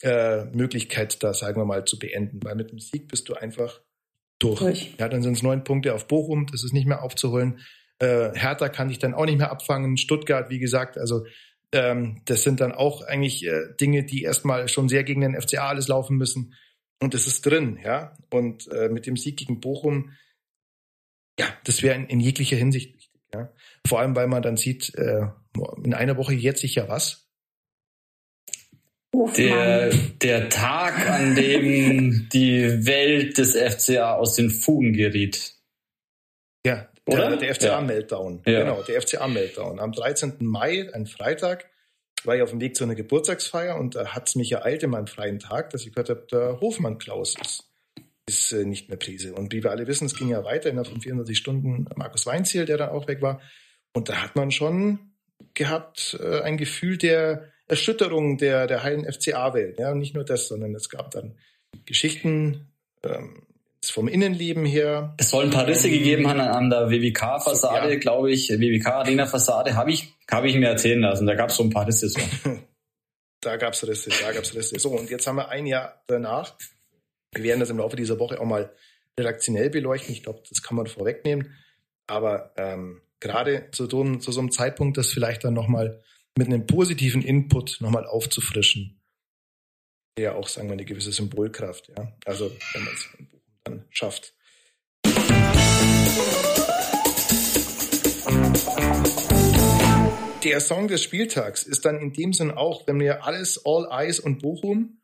äh, 0.02 0.44
Möglichkeit 0.46 1.22
da, 1.22 1.32
sagen 1.32 1.60
wir 1.60 1.64
mal, 1.64 1.84
zu 1.84 1.98
beenden. 1.98 2.40
Weil 2.42 2.56
mit 2.56 2.70
einem 2.70 2.80
Sieg 2.80 3.08
bist 3.08 3.28
du 3.28 3.34
einfach 3.34 3.80
durch. 4.38 4.58
durch. 4.58 4.94
Ja, 4.98 5.08
dann 5.08 5.22
sind 5.22 5.34
es 5.34 5.42
neun 5.42 5.64
Punkte 5.64 5.94
auf 5.94 6.06
Bochum, 6.06 6.46
das 6.46 6.64
ist 6.64 6.72
nicht 6.72 6.86
mehr 6.86 7.02
aufzuholen. 7.02 7.60
Äh, 7.98 8.32
Hertha 8.34 8.68
kann 8.68 8.90
ich 8.90 8.98
dann 8.98 9.14
auch 9.14 9.26
nicht 9.26 9.38
mehr 9.38 9.50
abfangen. 9.50 9.96
Stuttgart, 9.96 10.50
wie 10.50 10.58
gesagt, 10.58 10.98
also 10.98 11.24
ähm, 11.72 12.22
das 12.24 12.42
sind 12.42 12.60
dann 12.60 12.72
auch 12.72 13.02
eigentlich 13.02 13.44
äh, 13.46 13.74
Dinge, 13.80 14.04
die 14.04 14.22
erstmal 14.22 14.68
schon 14.68 14.88
sehr 14.88 15.04
gegen 15.04 15.22
den 15.22 15.40
FCA 15.40 15.68
alles 15.68 15.88
laufen 15.88 16.16
müssen. 16.16 16.54
Und 17.00 17.14
das 17.14 17.26
ist 17.26 17.44
drin, 17.44 17.78
ja. 17.82 18.16
Und 18.30 18.70
äh, 18.72 18.88
mit 18.88 19.06
dem 19.06 19.16
Sieg 19.16 19.36
gegen 19.36 19.60
Bochum, 19.60 20.12
ja, 21.38 21.46
das 21.64 21.82
wäre 21.82 21.96
in, 21.96 22.06
in, 22.06 22.20
jeglicher 22.20 22.56
Hinsicht 22.56 22.94
wichtig, 22.94 23.10
ja. 23.34 23.52
Vor 23.86 24.00
allem, 24.00 24.16
weil 24.16 24.26
man 24.26 24.42
dann 24.42 24.56
sieht, 24.56 24.94
äh, 24.94 25.26
in 25.84 25.94
einer 25.94 26.16
Woche 26.16 26.34
jetzt 26.34 26.60
sich 26.60 26.74
ja 26.74 26.88
was. 26.88 27.28
Der, 29.36 29.90
der 29.90 30.48
Tag, 30.50 31.08
an 31.08 31.34
dem 31.34 32.28
die 32.32 32.86
Welt 32.86 33.38
des 33.38 33.56
FCA 33.56 34.14
aus 34.14 34.34
den 34.34 34.50
Fugen 34.50 34.92
geriet. 34.92 35.54
Ja, 36.66 36.90
der, 37.06 37.36
der 37.36 37.54
FCA-Meltdown. 37.54 38.42
Ja. 38.46 38.60
Genau, 38.60 38.82
der 38.82 39.00
FCA-Meltdown. 39.00 39.78
Am 39.78 39.92
13. 39.92 40.36
Mai, 40.40 40.90
ein 40.92 41.06
Freitag, 41.06 41.70
war 42.24 42.36
ich 42.36 42.42
auf 42.42 42.50
dem 42.50 42.60
Weg 42.60 42.76
zu 42.76 42.84
einer 42.84 42.94
Geburtstagsfeier 42.94 43.78
und 43.78 43.94
da 43.94 44.08
hat 44.08 44.28
es 44.28 44.34
mich 44.34 44.52
ereilt 44.52 44.82
in 44.82 44.90
meinem 44.90 45.06
freien 45.06 45.38
Tag, 45.38 45.70
dass 45.70 45.86
ich 45.86 45.92
gehört 45.92 46.10
habe, 46.10 46.26
der 46.30 46.60
Hofmann 46.60 46.98
Klaus 46.98 47.36
ist, 47.40 47.70
ist 48.28 48.52
äh, 48.52 48.64
nicht 48.64 48.88
mehr 48.88 48.98
Prise. 48.98 49.34
Und 49.34 49.52
wie 49.52 49.62
wir 49.62 49.70
alle 49.70 49.86
wissen, 49.86 50.06
es 50.06 50.16
ging 50.16 50.28
ja 50.28 50.44
weiter 50.44 50.70
innerhalb 50.70 50.88
von 50.88 51.00
24 51.00 51.38
Stunden 51.38 51.86
Markus 51.94 52.26
Weinziel, 52.26 52.64
der 52.64 52.78
dann 52.78 52.90
auch 52.90 53.06
weg 53.06 53.22
war. 53.22 53.40
Und 53.92 54.08
da 54.08 54.22
hat 54.22 54.34
man 54.36 54.50
schon 54.50 55.12
gehabt 55.54 56.18
äh, 56.20 56.40
ein 56.40 56.56
Gefühl 56.56 56.98
der 56.98 57.52
Erschütterung 57.68 58.38
der, 58.38 58.66
der 58.66 58.82
heilen 58.82 59.10
FCA-Welt. 59.10 59.78
Ja, 59.78 59.92
und 59.92 59.98
nicht 59.98 60.14
nur 60.14 60.24
das, 60.24 60.48
sondern 60.48 60.74
es 60.74 60.88
gab 60.88 61.10
dann 61.12 61.36
Geschichten 61.84 62.72
ähm, 63.02 63.45
vom 63.90 64.08
Innenleben 64.08 64.64
her. 64.64 65.14
Es 65.18 65.30
soll 65.30 65.44
ein 65.44 65.50
paar 65.50 65.66
Risse 65.66 65.90
gegeben 65.90 66.28
haben 66.28 66.40
an 66.40 66.70
der 66.70 66.90
WWK-Fassade, 66.90 67.92
ja. 67.92 67.98
glaube 67.98 68.30
ich. 68.30 68.50
WWK-Arena-Fassade 68.50 69.74
habe 69.74 69.90
ich, 69.90 70.14
hab 70.30 70.44
ich 70.44 70.56
mir 70.56 70.68
erzählen 70.68 71.00
lassen. 71.00 71.26
Da 71.26 71.34
gab 71.34 71.50
es 71.50 71.56
so 71.56 71.62
ein 71.62 71.70
paar 71.70 71.86
Risse. 71.86 72.08
So. 72.08 72.20
da 73.40 73.56
gab 73.56 73.74
es 73.74 73.86
Risse, 73.86 74.10
da 74.22 74.32
gab 74.32 74.42
es 74.42 74.54
Risse. 74.54 74.78
So, 74.78 74.90
und 74.90 75.10
jetzt 75.10 75.26
haben 75.26 75.36
wir 75.36 75.48
ein 75.48 75.66
Jahr 75.66 76.02
danach. 76.06 76.56
Wir 77.34 77.44
werden 77.44 77.60
das 77.60 77.70
im 77.70 77.78
Laufe 77.78 77.96
dieser 77.96 78.18
Woche 78.18 78.40
auch 78.40 78.46
mal 78.46 78.72
redaktionell 79.18 79.70
beleuchten. 79.70 80.12
Ich 80.12 80.22
glaube, 80.22 80.42
das 80.48 80.62
kann 80.62 80.76
man 80.76 80.86
vorwegnehmen. 80.86 81.54
Aber 82.06 82.52
ähm, 82.56 83.00
gerade 83.20 83.68
zu, 83.72 83.88
so, 83.88 84.16
zu 84.18 84.32
so 84.32 84.40
einem 84.40 84.50
Zeitpunkt, 84.50 84.96
das 84.96 85.10
vielleicht 85.10 85.44
dann 85.44 85.54
nochmal 85.54 86.02
mit 86.36 86.48
einem 86.48 86.66
positiven 86.66 87.22
Input 87.22 87.78
nochmal 87.80 88.06
aufzufrischen, 88.06 89.00
der 90.18 90.36
auch, 90.36 90.48
sagen 90.48 90.68
wir, 90.68 90.74
eine 90.74 90.84
gewisse 90.84 91.12
Symbolkraft, 91.12 91.88
ja. 91.88 92.12
Also, 92.24 92.50
wenn 92.72 92.84
man 92.84 92.94
schafft. 93.90 94.34
Der 100.44 100.60
Song 100.60 100.86
des 100.86 101.02
Spieltags 101.02 101.64
ist 101.64 101.84
dann 101.84 101.98
in 101.98 102.12
dem 102.12 102.32
Sinn 102.32 102.52
auch, 102.52 102.86
wenn 102.86 103.00
wir 103.00 103.24
alles 103.24 103.60
All 103.64 103.88
Eyes 103.90 104.20
und 104.20 104.42
Bochum, 104.42 105.00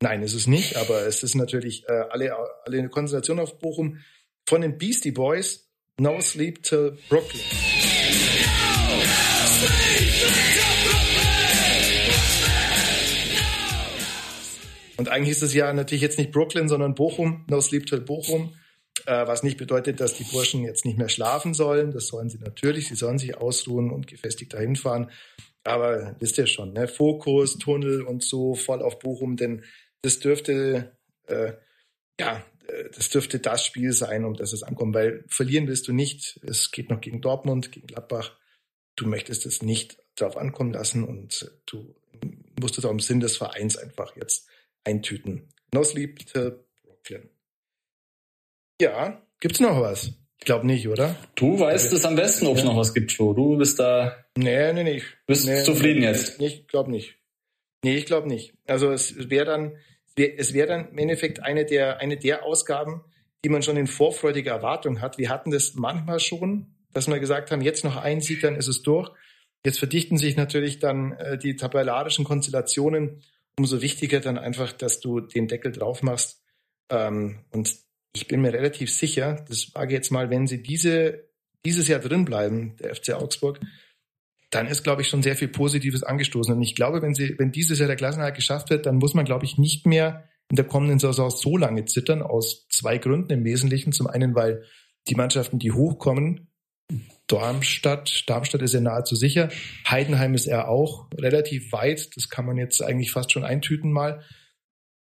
nein, 0.00 0.22
ist 0.22 0.34
es 0.34 0.46
nicht, 0.46 0.76
aber 0.76 1.06
es 1.06 1.22
ist 1.22 1.34
natürlich 1.34 1.86
äh, 1.88 1.92
alle, 1.92 2.34
alle 2.64 2.78
eine 2.78 2.88
Konzentration 2.88 3.38
auf 3.38 3.58
Bochum 3.58 3.98
von 4.46 4.62
den 4.62 4.78
Beastie 4.78 5.10
Boys, 5.10 5.68
No 5.98 6.20
Sleep 6.20 6.62
Till 6.62 6.96
Brooklyn. 7.10 7.65
Und 14.96 15.08
eigentlich 15.08 15.36
ist 15.36 15.42
es 15.42 15.54
ja 15.54 15.72
natürlich 15.72 16.02
jetzt 16.02 16.18
nicht 16.18 16.32
Brooklyn, 16.32 16.68
sondern 16.68 16.94
Bochum, 16.94 17.44
No 17.48 17.60
Sleep 17.60 17.86
Till 17.86 18.00
Bochum, 18.00 18.54
äh, 19.04 19.26
was 19.26 19.42
nicht 19.42 19.58
bedeutet, 19.58 20.00
dass 20.00 20.14
die 20.14 20.24
Burschen 20.24 20.62
jetzt 20.62 20.84
nicht 20.84 20.98
mehr 20.98 21.08
schlafen 21.08 21.54
sollen. 21.54 21.92
Das 21.92 22.06
sollen 22.06 22.30
sie 22.30 22.38
natürlich, 22.38 22.88
sie 22.88 22.94
sollen 22.94 23.18
sich 23.18 23.36
ausruhen 23.36 23.90
und 23.90 24.06
gefestigt 24.06 24.54
dahin 24.54 24.76
fahren. 24.76 25.10
Aber 25.64 26.16
wisst 26.20 26.38
ihr 26.38 26.46
schon, 26.46 26.72
ne? 26.72 26.88
Fokus, 26.88 27.58
Tunnel 27.58 28.02
und 28.02 28.22
so 28.22 28.54
voll 28.54 28.82
auf 28.82 28.98
Bochum, 28.98 29.36
denn 29.36 29.64
das 30.02 30.20
dürfte, 30.20 30.96
äh, 31.26 31.52
ja, 32.20 32.44
äh, 32.68 32.84
das 32.94 33.10
dürfte 33.10 33.40
das 33.40 33.64
Spiel 33.64 33.92
sein, 33.92 34.24
um 34.24 34.34
das 34.34 34.52
es 34.52 34.62
ankommt, 34.62 34.94
weil 34.94 35.24
verlieren 35.28 35.66
willst 35.66 35.88
du 35.88 35.92
nicht. 35.92 36.40
Es 36.46 36.70
geht 36.70 36.88
noch 36.88 37.00
gegen 37.00 37.20
Dortmund, 37.20 37.72
gegen 37.72 37.88
Gladbach. 37.88 38.36
Du 38.94 39.06
möchtest 39.06 39.44
es 39.44 39.62
nicht 39.62 39.98
darauf 40.14 40.36
ankommen 40.36 40.72
lassen 40.72 41.04
und 41.04 41.50
du 41.66 41.94
musst 42.58 42.78
es 42.78 42.84
auch 42.84 42.90
im 42.90 43.00
Sinn 43.00 43.20
des 43.20 43.36
Vereins 43.36 43.76
einfach 43.76 44.16
jetzt 44.16 44.46
eintüten. 44.86 45.48
No 45.72 45.82
Sleep 45.82 46.26
till 46.26 46.64
Brooklyn. 46.82 47.28
Ja, 48.80 49.22
gibt's 49.40 49.60
noch 49.60 49.80
was? 49.80 50.12
Ich 50.38 50.44
glaube 50.44 50.66
nicht, 50.66 50.86
oder? 50.86 51.16
Du 51.34 51.58
weißt 51.58 51.92
es 51.92 52.04
am 52.04 52.14
besten, 52.14 52.46
ob 52.46 52.56
es 52.56 52.62
ja. 52.62 52.68
noch 52.68 52.76
was 52.76 52.94
gibt, 52.94 53.12
Flo. 53.12 53.32
Du 53.32 53.56
bist 53.56 53.78
da. 53.78 54.24
Nee, 54.36 54.72
nee, 54.72 54.84
nee. 54.84 55.02
Bist 55.26 55.46
nee, 55.46 55.62
zufrieden 55.62 56.00
nee, 56.00 56.06
jetzt? 56.06 56.38
Nee, 56.38 56.46
ich 56.46 56.68
glaube 56.68 56.90
nicht. 56.90 57.16
Nee, 57.82 57.96
ich 57.96 58.06
glaube 58.06 58.28
nicht. 58.28 58.54
Also 58.66 58.92
es 58.92 59.30
wäre 59.30 59.44
dann, 59.46 59.76
es 60.16 60.52
wäre 60.52 60.68
dann 60.68 60.90
im 60.90 60.98
Endeffekt 60.98 61.42
eine 61.42 61.64
der, 61.64 62.00
eine 62.00 62.16
der 62.16 62.44
Ausgaben, 62.44 63.02
die 63.44 63.48
man 63.48 63.62
schon 63.62 63.76
in 63.76 63.86
vorfreudiger 63.86 64.52
Erwartung 64.52 65.00
hat. 65.00 65.18
Wir 65.18 65.30
hatten 65.30 65.50
das 65.50 65.74
manchmal 65.74 66.20
schon, 66.20 66.74
dass 66.92 67.08
wir 67.08 67.18
gesagt 67.18 67.50
haben, 67.50 67.62
jetzt 67.62 67.84
noch 67.84 67.96
ein 67.96 68.20
Sieg, 68.20 68.40
dann 68.40 68.56
ist 68.56 68.68
es 68.68 68.82
durch. 68.82 69.10
Jetzt 69.64 69.78
verdichten 69.78 70.16
sich 70.16 70.36
natürlich 70.36 70.78
dann 70.78 71.12
äh, 71.12 71.38
die 71.38 71.56
tabellarischen 71.56 72.24
Konstellationen 72.24 73.22
umso 73.58 73.82
wichtiger 73.82 74.20
dann 74.20 74.38
einfach, 74.38 74.72
dass 74.72 75.00
du 75.00 75.20
den 75.20 75.48
Deckel 75.48 75.72
drauf 75.72 76.02
machst. 76.02 76.42
Ähm, 76.90 77.44
und 77.50 77.74
ich 78.14 78.28
bin 78.28 78.40
mir 78.40 78.52
relativ 78.52 78.92
sicher, 78.92 79.44
das 79.48 79.74
wage 79.74 79.94
jetzt 79.94 80.10
mal, 80.10 80.30
wenn 80.30 80.46
sie 80.46 80.62
diese, 80.62 81.28
dieses 81.64 81.88
Jahr 81.88 82.00
drin 82.00 82.24
bleiben, 82.24 82.76
der 82.76 82.94
FC 82.94 83.10
Augsburg, 83.10 83.60
dann 84.50 84.68
ist, 84.68 84.84
glaube 84.84 85.02
ich, 85.02 85.08
schon 85.08 85.22
sehr 85.22 85.36
viel 85.36 85.48
Positives 85.48 86.02
angestoßen. 86.02 86.54
Und 86.54 86.62
ich 86.62 86.74
glaube, 86.74 87.02
wenn 87.02 87.14
sie, 87.14 87.38
wenn 87.38 87.52
dieses 87.52 87.78
Jahr 87.78 87.88
der 87.88 87.96
Klassenerhalt 87.96 88.36
geschafft 88.36 88.70
wird, 88.70 88.86
dann 88.86 88.96
muss 88.96 89.14
man, 89.14 89.24
glaube 89.24 89.44
ich, 89.44 89.58
nicht 89.58 89.86
mehr 89.86 90.28
in 90.48 90.56
der 90.56 90.64
kommenden 90.64 90.98
Saison 90.98 91.30
so 91.30 91.56
lange 91.56 91.84
zittern, 91.86 92.22
aus 92.22 92.68
zwei 92.68 92.98
Gründen 92.98 93.32
im 93.32 93.44
Wesentlichen. 93.44 93.92
Zum 93.92 94.06
einen, 94.06 94.34
weil 94.34 94.64
die 95.08 95.16
Mannschaften, 95.16 95.58
die 95.58 95.72
hochkommen, 95.72 96.45
Darmstadt, 97.26 98.24
Darmstadt 98.26 98.62
ist 98.62 98.74
ja 98.74 98.80
nahezu 98.80 99.16
sicher, 99.16 99.48
Heidenheim 99.88 100.34
ist 100.34 100.46
er 100.46 100.68
auch 100.68 101.08
relativ 101.18 101.72
weit, 101.72 102.16
das 102.16 102.28
kann 102.28 102.46
man 102.46 102.56
jetzt 102.56 102.82
eigentlich 102.82 103.10
fast 103.10 103.32
schon 103.32 103.44
eintüten 103.44 103.92
mal. 103.92 104.22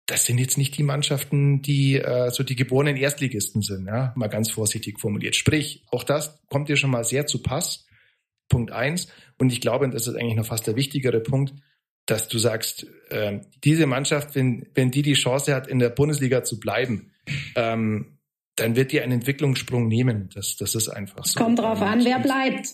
Das 0.05 0.25
sind 0.25 0.39
jetzt 0.39 0.57
nicht 0.57 0.77
die 0.77 0.83
Mannschaften, 0.83 1.61
die 1.61 1.95
äh, 1.95 2.31
so 2.31 2.43
die 2.43 2.55
geborenen 2.55 2.97
Erstligisten 2.97 3.61
sind, 3.61 3.87
ja, 3.87 4.13
mal 4.15 4.27
ganz 4.27 4.51
vorsichtig 4.51 4.99
formuliert. 4.99 5.35
Sprich, 5.35 5.85
auch 5.91 6.03
das 6.03 6.39
kommt 6.47 6.69
dir 6.69 6.75
schon 6.75 6.91
mal 6.91 7.03
sehr 7.03 7.27
zu 7.27 7.41
Pass. 7.41 7.87
Punkt 8.49 8.71
eins. 8.71 9.07
Und 9.37 9.51
ich 9.51 9.61
glaube, 9.61 9.89
das 9.89 10.07
ist 10.07 10.15
eigentlich 10.15 10.35
noch 10.35 10.45
fast 10.45 10.67
der 10.67 10.75
wichtigere 10.75 11.21
Punkt, 11.21 11.53
dass 12.05 12.27
du 12.27 12.37
sagst, 12.37 12.85
äh, 13.09 13.39
diese 13.63 13.87
Mannschaft, 13.87 14.35
wenn, 14.35 14.67
wenn 14.75 14.91
die 14.91 15.01
die 15.01 15.13
Chance 15.13 15.55
hat, 15.55 15.67
in 15.67 15.79
der 15.79 15.89
Bundesliga 15.89 16.43
zu 16.43 16.59
bleiben, 16.59 17.11
ähm, 17.55 18.17
dann 18.55 18.75
wird 18.75 18.91
die 18.91 19.01
einen 19.01 19.13
Entwicklungssprung 19.13 19.87
nehmen. 19.87 20.29
Das, 20.33 20.55
das 20.57 20.75
ist 20.75 20.89
einfach 20.89 21.25
so. 21.25 21.39
Kommt 21.39 21.59
drauf 21.59 21.81
an, 21.81 22.03
wer 22.03 22.19
bleibt. 22.19 22.67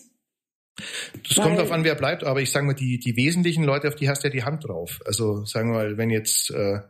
Das 1.27 1.37
kommt 1.37 1.57
drauf 1.57 1.71
an, 1.71 1.83
wer 1.83 1.95
bleibt, 1.95 2.23
aber 2.23 2.41
ich 2.41 2.51
sage 2.51 2.65
mal, 2.65 2.73
die, 2.73 2.99
die 2.99 3.15
wesentlichen 3.15 3.63
Leute, 3.63 3.87
auf 3.87 3.95
die 3.95 4.09
hast 4.09 4.23
du 4.23 4.27
ja 4.27 4.31
die 4.31 4.43
Hand 4.43 4.67
drauf. 4.67 4.99
Also 5.05 5.43
sagen 5.45 5.71
wir 5.71 5.77
mal, 5.77 5.97
wenn 5.97 6.11
jetzt 6.11 6.51
äh, 6.51 6.81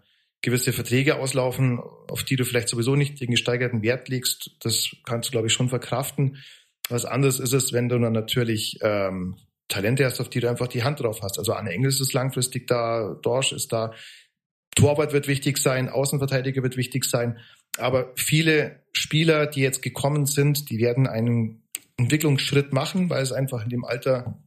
gewisse 0.42 0.74
Verträge 0.74 1.18
auslaufen, 1.18 1.80
auf 1.80 2.24
die 2.24 2.36
du 2.36 2.44
vielleicht 2.44 2.70
sowieso 2.70 2.96
nicht 2.96 3.22
den 3.22 3.32
gesteigerten 3.32 3.82
Wert 3.82 4.10
legst, 4.10 4.52
das 4.60 4.90
kannst 5.06 5.30
du, 5.30 5.32
glaube 5.32 5.48
ich, 5.48 5.54
schon 5.54 5.70
verkraften. 5.70 6.38
Was 6.90 7.06
anderes 7.06 7.40
ist 7.40 7.54
es, 7.54 7.74
wenn 7.74 7.90
du 7.90 7.98
dann 7.98 8.14
natürlich 8.14 8.78
ähm, 8.82 9.38
Talente 9.68 10.06
hast, 10.06 10.20
auf 10.22 10.30
die 10.30 10.40
du 10.40 10.50
einfach 10.50 10.68
die 10.68 10.84
Hand 10.84 11.02
drauf 11.02 11.22
hast. 11.22 11.38
Also 11.38 11.54
Anne 11.54 11.72
Engels 11.72 12.00
ist 12.00 12.14
langfristig 12.14 12.68
da, 12.68 13.18
Dorsch 13.22 13.52
ist 13.52 13.74
da, 13.74 13.94
Torwart 14.78 15.12
wird 15.12 15.28
wichtig 15.28 15.58
sein, 15.58 15.90
Außenverteidiger 15.90 16.64
wird 16.64 16.78
wichtig 16.78 17.04
sein. 17.04 17.40
Aber 17.78 18.14
viele 18.16 18.84
Spieler, 18.94 19.48
die 19.48 19.62
jetzt 19.62 19.82
gekommen 19.82 20.26
sind, 20.26 20.70
die 20.70 20.80
werden 20.80 21.08
einen 21.08 21.64
Entwicklungsschritt 21.98 22.74
machen, 22.74 23.10
weil 23.10 23.24
es 23.24 23.32
einfach 23.32 23.64
in 23.64 23.70
dem 23.70 23.84
Alter 23.84 24.40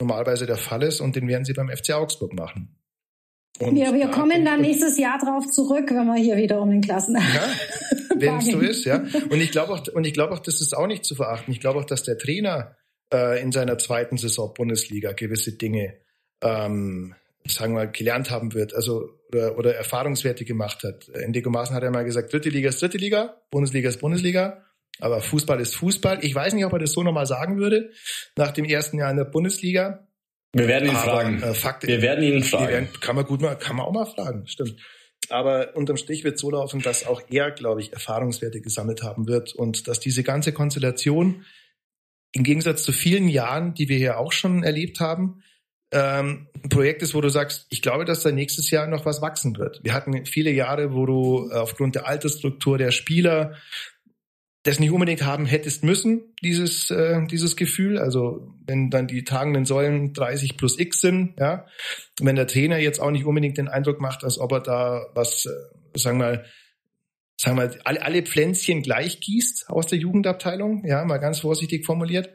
normalerweise 0.00 0.46
der 0.46 0.58
Fall 0.58 0.82
ist 0.82 1.00
und 1.00 1.16
den 1.16 1.26
werden 1.26 1.44
sie 1.44 1.54
beim 1.54 1.70
FC 1.70 1.92
Augsburg 1.92 2.34
machen. 2.34 2.76
Und 3.60 3.76
ja, 3.76 3.92
wir 3.92 4.08
kommen 4.08 4.44
dann 4.44 4.60
nächstes 4.60 4.98
Jahr 4.98 5.18
drauf 5.18 5.46
zurück, 5.46 5.90
wenn 5.90 6.06
wir 6.06 6.16
hier 6.16 6.36
wieder 6.36 6.60
um 6.60 6.70
den 6.70 6.80
Klassen. 6.80 7.16
Ja, 7.16 7.48
wenn 8.16 8.36
es 8.36 8.46
so 8.46 8.60
ist, 8.60 8.84
ja. 8.84 9.02
Und 9.30 9.40
ich 9.40 9.50
glaube 9.50 9.72
auch, 9.72 9.88
und 9.88 10.06
ich 10.06 10.12
glaube 10.12 10.34
auch, 10.34 10.38
das 10.38 10.60
ist 10.60 10.76
auch 10.76 10.86
nicht 10.86 11.04
zu 11.04 11.16
verachten. 11.16 11.52
Ich 11.52 11.60
glaube 11.60 11.80
auch, 11.80 11.84
dass 11.84 12.04
der 12.04 12.18
Trainer 12.18 12.76
äh, 13.12 13.42
in 13.42 13.50
seiner 13.50 13.78
zweiten 13.78 14.16
Saison 14.16 14.52
Bundesliga 14.54 15.12
gewisse 15.12 15.56
Dinge, 15.56 15.94
ähm, 16.42 17.14
sagen 17.48 17.74
wir 17.74 17.84
mal, 17.84 17.90
gelernt 17.90 18.30
haben 18.30 18.54
wird, 18.54 18.74
also 18.74 19.10
oder, 19.28 19.58
oder 19.58 19.74
Erfahrungswerte 19.74 20.44
gemacht 20.44 20.82
hat. 20.84 21.08
Indigo 21.08 21.50
Maaßen 21.50 21.74
hat 21.74 21.82
ja 21.82 21.90
mal 21.90 22.04
gesagt, 22.04 22.32
dritte 22.32 22.48
Liga 22.48 22.68
ist 22.68 22.80
dritte 22.80 22.98
Liga, 22.98 23.36
Bundesliga 23.50 23.88
ist 23.88 24.00
Bundesliga, 24.00 24.64
aber 25.00 25.20
Fußball 25.20 25.60
ist 25.60 25.76
Fußball. 25.76 26.18
Ich 26.22 26.34
weiß 26.34 26.54
nicht, 26.54 26.64
ob 26.64 26.72
er 26.72 26.78
das 26.78 26.92
so 26.92 27.02
nochmal 27.02 27.26
sagen 27.26 27.58
würde, 27.58 27.90
nach 28.36 28.52
dem 28.52 28.64
ersten 28.64 28.98
Jahr 28.98 29.10
in 29.10 29.16
der 29.16 29.24
Bundesliga. 29.24 30.08
Wir 30.52 30.66
werden 30.66 30.88
ihn 30.88 30.96
aber, 30.96 31.10
fragen. 31.10 31.42
Äh, 31.42 31.54
Fakt, 31.54 31.86
wir 31.86 32.02
werden 32.02 32.24
ihn 32.24 32.42
fragen. 32.42 32.68
Werden, 32.68 32.88
kann 33.00 33.16
man 33.16 33.24
gut 33.24 33.42
mal, 33.42 33.54
kann 33.56 33.76
man 33.76 33.86
auch 33.86 33.92
mal 33.92 34.06
fragen, 34.06 34.46
stimmt. 34.46 34.76
Aber 35.30 35.76
unterm 35.76 35.96
Strich 35.96 36.24
wird 36.24 36.38
so 36.38 36.50
laufen, 36.50 36.80
dass 36.80 37.06
auch 37.06 37.20
er, 37.28 37.50
glaube 37.50 37.80
ich, 37.80 37.92
Erfahrungswerte 37.92 38.60
gesammelt 38.60 39.02
haben 39.02 39.28
wird 39.28 39.52
und 39.52 39.88
dass 39.88 40.00
diese 40.00 40.22
ganze 40.22 40.52
Konstellation 40.52 41.44
im 42.32 42.44
Gegensatz 42.44 42.82
zu 42.82 42.92
vielen 42.92 43.28
Jahren, 43.28 43.74
die 43.74 43.88
wir 43.88 43.96
hier 43.96 44.18
auch 44.18 44.32
schon 44.32 44.62
erlebt 44.62 45.00
haben, 45.00 45.42
ähm, 45.90 46.48
ein 46.62 46.68
Projekt 46.68 47.02
ist, 47.02 47.14
wo 47.14 47.20
du 47.20 47.30
sagst, 47.30 47.66
ich 47.70 47.80
glaube, 47.82 48.04
dass 48.04 48.22
da 48.22 48.30
nächstes 48.30 48.70
Jahr 48.70 48.86
noch 48.86 49.06
was 49.06 49.22
wachsen 49.22 49.56
wird. 49.56 49.80
Wir 49.82 49.94
hatten 49.94 50.26
viele 50.26 50.50
Jahre, 50.50 50.92
wo 50.92 51.06
du 51.06 51.48
äh, 51.50 51.54
aufgrund 51.54 51.94
der 51.94 52.06
Altersstruktur 52.06 52.78
der 52.78 52.90
Spieler 52.90 53.54
das 54.64 54.80
nicht 54.80 54.90
unbedingt 54.90 55.24
haben 55.24 55.46
hättest 55.46 55.82
müssen, 55.82 56.34
dieses, 56.42 56.90
äh, 56.90 57.26
dieses 57.26 57.56
Gefühl. 57.56 57.98
Also 57.98 58.54
wenn 58.66 58.90
dann 58.90 59.06
die 59.06 59.24
tragenden 59.24 59.64
Säulen 59.64 60.12
30 60.12 60.58
plus 60.58 60.78
X 60.78 61.00
sind, 61.00 61.34
ja, 61.38 61.66
wenn 62.20 62.36
der 62.36 62.46
Trainer 62.46 62.78
jetzt 62.78 63.00
auch 63.00 63.10
nicht 63.10 63.24
unbedingt 63.24 63.56
den 63.56 63.68
Eindruck 63.68 64.00
macht, 64.00 64.24
als 64.24 64.38
ob 64.38 64.52
er 64.52 64.60
da 64.60 65.06
was, 65.14 65.46
äh, 65.46 65.98
sagen 65.98 66.18
wir 66.18 66.26
mal, 66.26 66.44
sagen 67.40 67.56
wir 67.56 67.66
mal, 67.66 67.80
alle, 67.84 68.02
alle 68.02 68.22
Pflänzchen 68.22 68.82
gleich 68.82 69.20
gießt 69.20 69.70
aus 69.70 69.86
der 69.86 69.98
Jugendabteilung, 69.98 70.84
ja, 70.84 71.04
mal 71.04 71.18
ganz 71.18 71.40
vorsichtig 71.40 71.86
formuliert. 71.86 72.28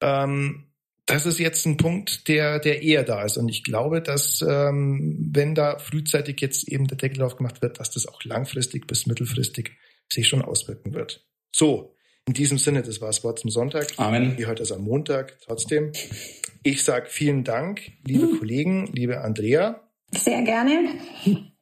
Ähm, 0.00 0.71
das 1.06 1.26
ist 1.26 1.38
jetzt 1.38 1.66
ein 1.66 1.76
Punkt, 1.76 2.28
der, 2.28 2.58
der 2.58 2.82
eher 2.82 3.02
da 3.02 3.24
ist. 3.24 3.36
Und 3.36 3.48
ich 3.48 3.64
glaube, 3.64 4.00
dass 4.00 4.44
ähm, 4.46 5.30
wenn 5.32 5.54
da 5.54 5.78
frühzeitig 5.78 6.40
jetzt 6.40 6.68
eben 6.68 6.86
der 6.86 6.96
Deckel 6.96 7.18
drauf 7.18 7.36
gemacht 7.36 7.60
wird, 7.60 7.80
dass 7.80 7.90
das 7.90 8.06
auch 8.06 8.22
langfristig 8.24 8.86
bis 8.86 9.06
mittelfristig 9.06 9.72
sich 10.12 10.28
schon 10.28 10.42
auswirken 10.42 10.94
wird. 10.94 11.26
So, 11.54 11.96
in 12.26 12.34
diesem 12.34 12.58
Sinne, 12.58 12.82
das 12.82 13.00
war 13.00 13.08
das 13.08 13.24
Wort 13.24 13.40
zum 13.40 13.50
Sonntag. 13.50 13.94
Amen. 13.96 14.36
Ihr 14.38 14.46
hört 14.46 14.60
das 14.60 14.70
am 14.70 14.82
Montag 14.82 15.38
trotzdem. 15.44 15.90
Ich 16.62 16.84
sage 16.84 17.06
vielen 17.08 17.42
Dank, 17.42 17.80
liebe 18.04 18.26
mhm. 18.26 18.38
Kollegen, 18.38 18.86
liebe 18.92 19.20
Andrea. 19.22 19.82
Sehr 20.12 20.42
gerne. 20.42 20.88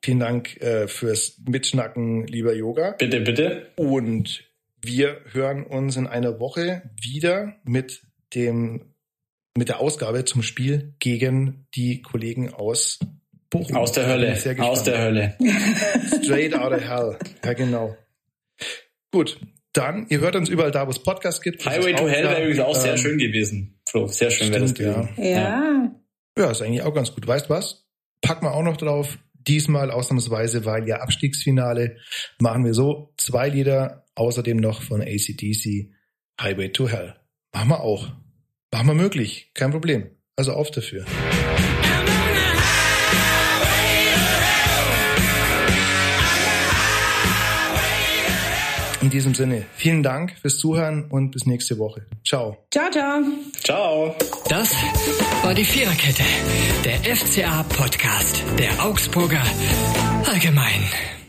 Vielen 0.03 0.19
Dank 0.19 0.61
äh, 0.61 0.87
fürs 0.87 1.41
Mitschnacken, 1.47 2.27
lieber 2.27 2.55
Yoga. 2.55 2.93
Bitte, 2.99 3.21
bitte. 3.21 3.69
Und 3.77 4.45
wir 4.83 5.21
hören 5.33 5.65
uns 5.65 5.97
in 5.97 6.07
einer 6.07 6.41
Woche 6.41 6.91
wieder 7.01 7.57
mit 7.65 8.03
dem 8.35 8.90
mit 9.57 9.69
der 9.69 9.81
Ausgabe 9.81 10.25
zum 10.25 10.43
Spiel 10.43 10.95
gegen 10.99 11.67
die 11.75 12.03
Kollegen 12.03 12.53
aus 12.53 12.99
Bochum. 13.51 13.77
Aus 13.77 13.93
der 13.93 14.07
Hölle. 14.07 14.39
Aus 14.61 14.85
der 14.85 14.99
Hölle. 14.99 15.37
Straight 16.23 16.55
out 16.55 16.73
of 16.73 16.81
hell. 16.81 17.19
Ja, 17.45 17.53
genau. 17.53 17.97
Gut. 19.13 19.41
Dann, 19.73 20.07
ihr 20.09 20.21
hört 20.21 20.35
uns 20.35 20.49
überall 20.49 20.71
da, 20.73 20.87
wo 20.87 20.91
es 20.91 21.01
Podcasts 21.01 21.41
gibt. 21.41 21.65
Highway 21.65 21.95
to 21.95 22.09
Hell 22.09 22.25
wäre 22.25 22.43
übrigens 22.43 22.61
auch 22.61 22.75
ähm, 22.75 22.83
sehr 22.83 22.97
schön 22.97 23.19
gewesen. 23.19 23.81
Flo, 23.89 24.09
sehr 24.09 24.31
schön 24.31 24.51
wäre 24.51 24.63
das 24.63 24.75
gewesen. 24.75 25.09
Ja. 25.17 25.25
ja. 25.25 25.91
Ja, 26.37 26.51
ist 26.51 26.63
eigentlich 26.63 26.83
auch 26.83 26.95
ganz 26.95 27.15
gut. 27.15 27.27
Weißt 27.27 27.51
was? 27.51 27.87
Packen 28.21 28.47
wir 28.47 28.53
auch 28.53 28.63
noch 28.63 28.77
drauf. 28.77 29.19
Diesmal 29.35 29.91
ausnahmsweise, 29.91 30.65
weil 30.65 30.89
ja 30.89 30.97
Abstiegsfinale, 30.97 31.97
machen 32.41 32.65
wir 32.65 32.75
so 32.75 33.15
zwei 33.17 33.49
Lieder, 33.49 34.05
außerdem 34.15 34.57
noch 34.57 34.83
von 34.83 35.01
ACDC, 35.01 35.93
Highway 36.41 36.71
to 36.71 36.89
Hell. 36.89 37.15
Machen 37.53 37.69
wir 37.69 37.81
auch. 37.81 38.13
Machen 38.73 38.87
wir 38.87 38.95
möglich, 38.95 39.51
kein 39.55 39.71
Problem. 39.71 40.11
Also 40.37 40.53
auf 40.53 40.71
dafür. 40.71 41.05
In 49.03 49.09
diesem 49.09 49.35
Sinne, 49.35 49.65
vielen 49.77 50.03
Dank 50.03 50.37
fürs 50.41 50.59
Zuhören 50.59 51.11
und 51.11 51.31
bis 51.31 51.47
nächste 51.47 51.79
Woche. 51.79 52.07
Ciao. 52.27 52.59
Ciao, 52.71 52.91
ciao. 52.91 53.23
Ciao. 53.63 54.15
Das 54.49 54.75
war 55.43 55.55
die 55.55 55.65
Viererkette, 55.65 56.23
der 56.85 57.17
FCA-Podcast 57.17 58.45
der 58.59 58.85
Augsburger 58.85 59.43
Allgemein. 60.27 61.20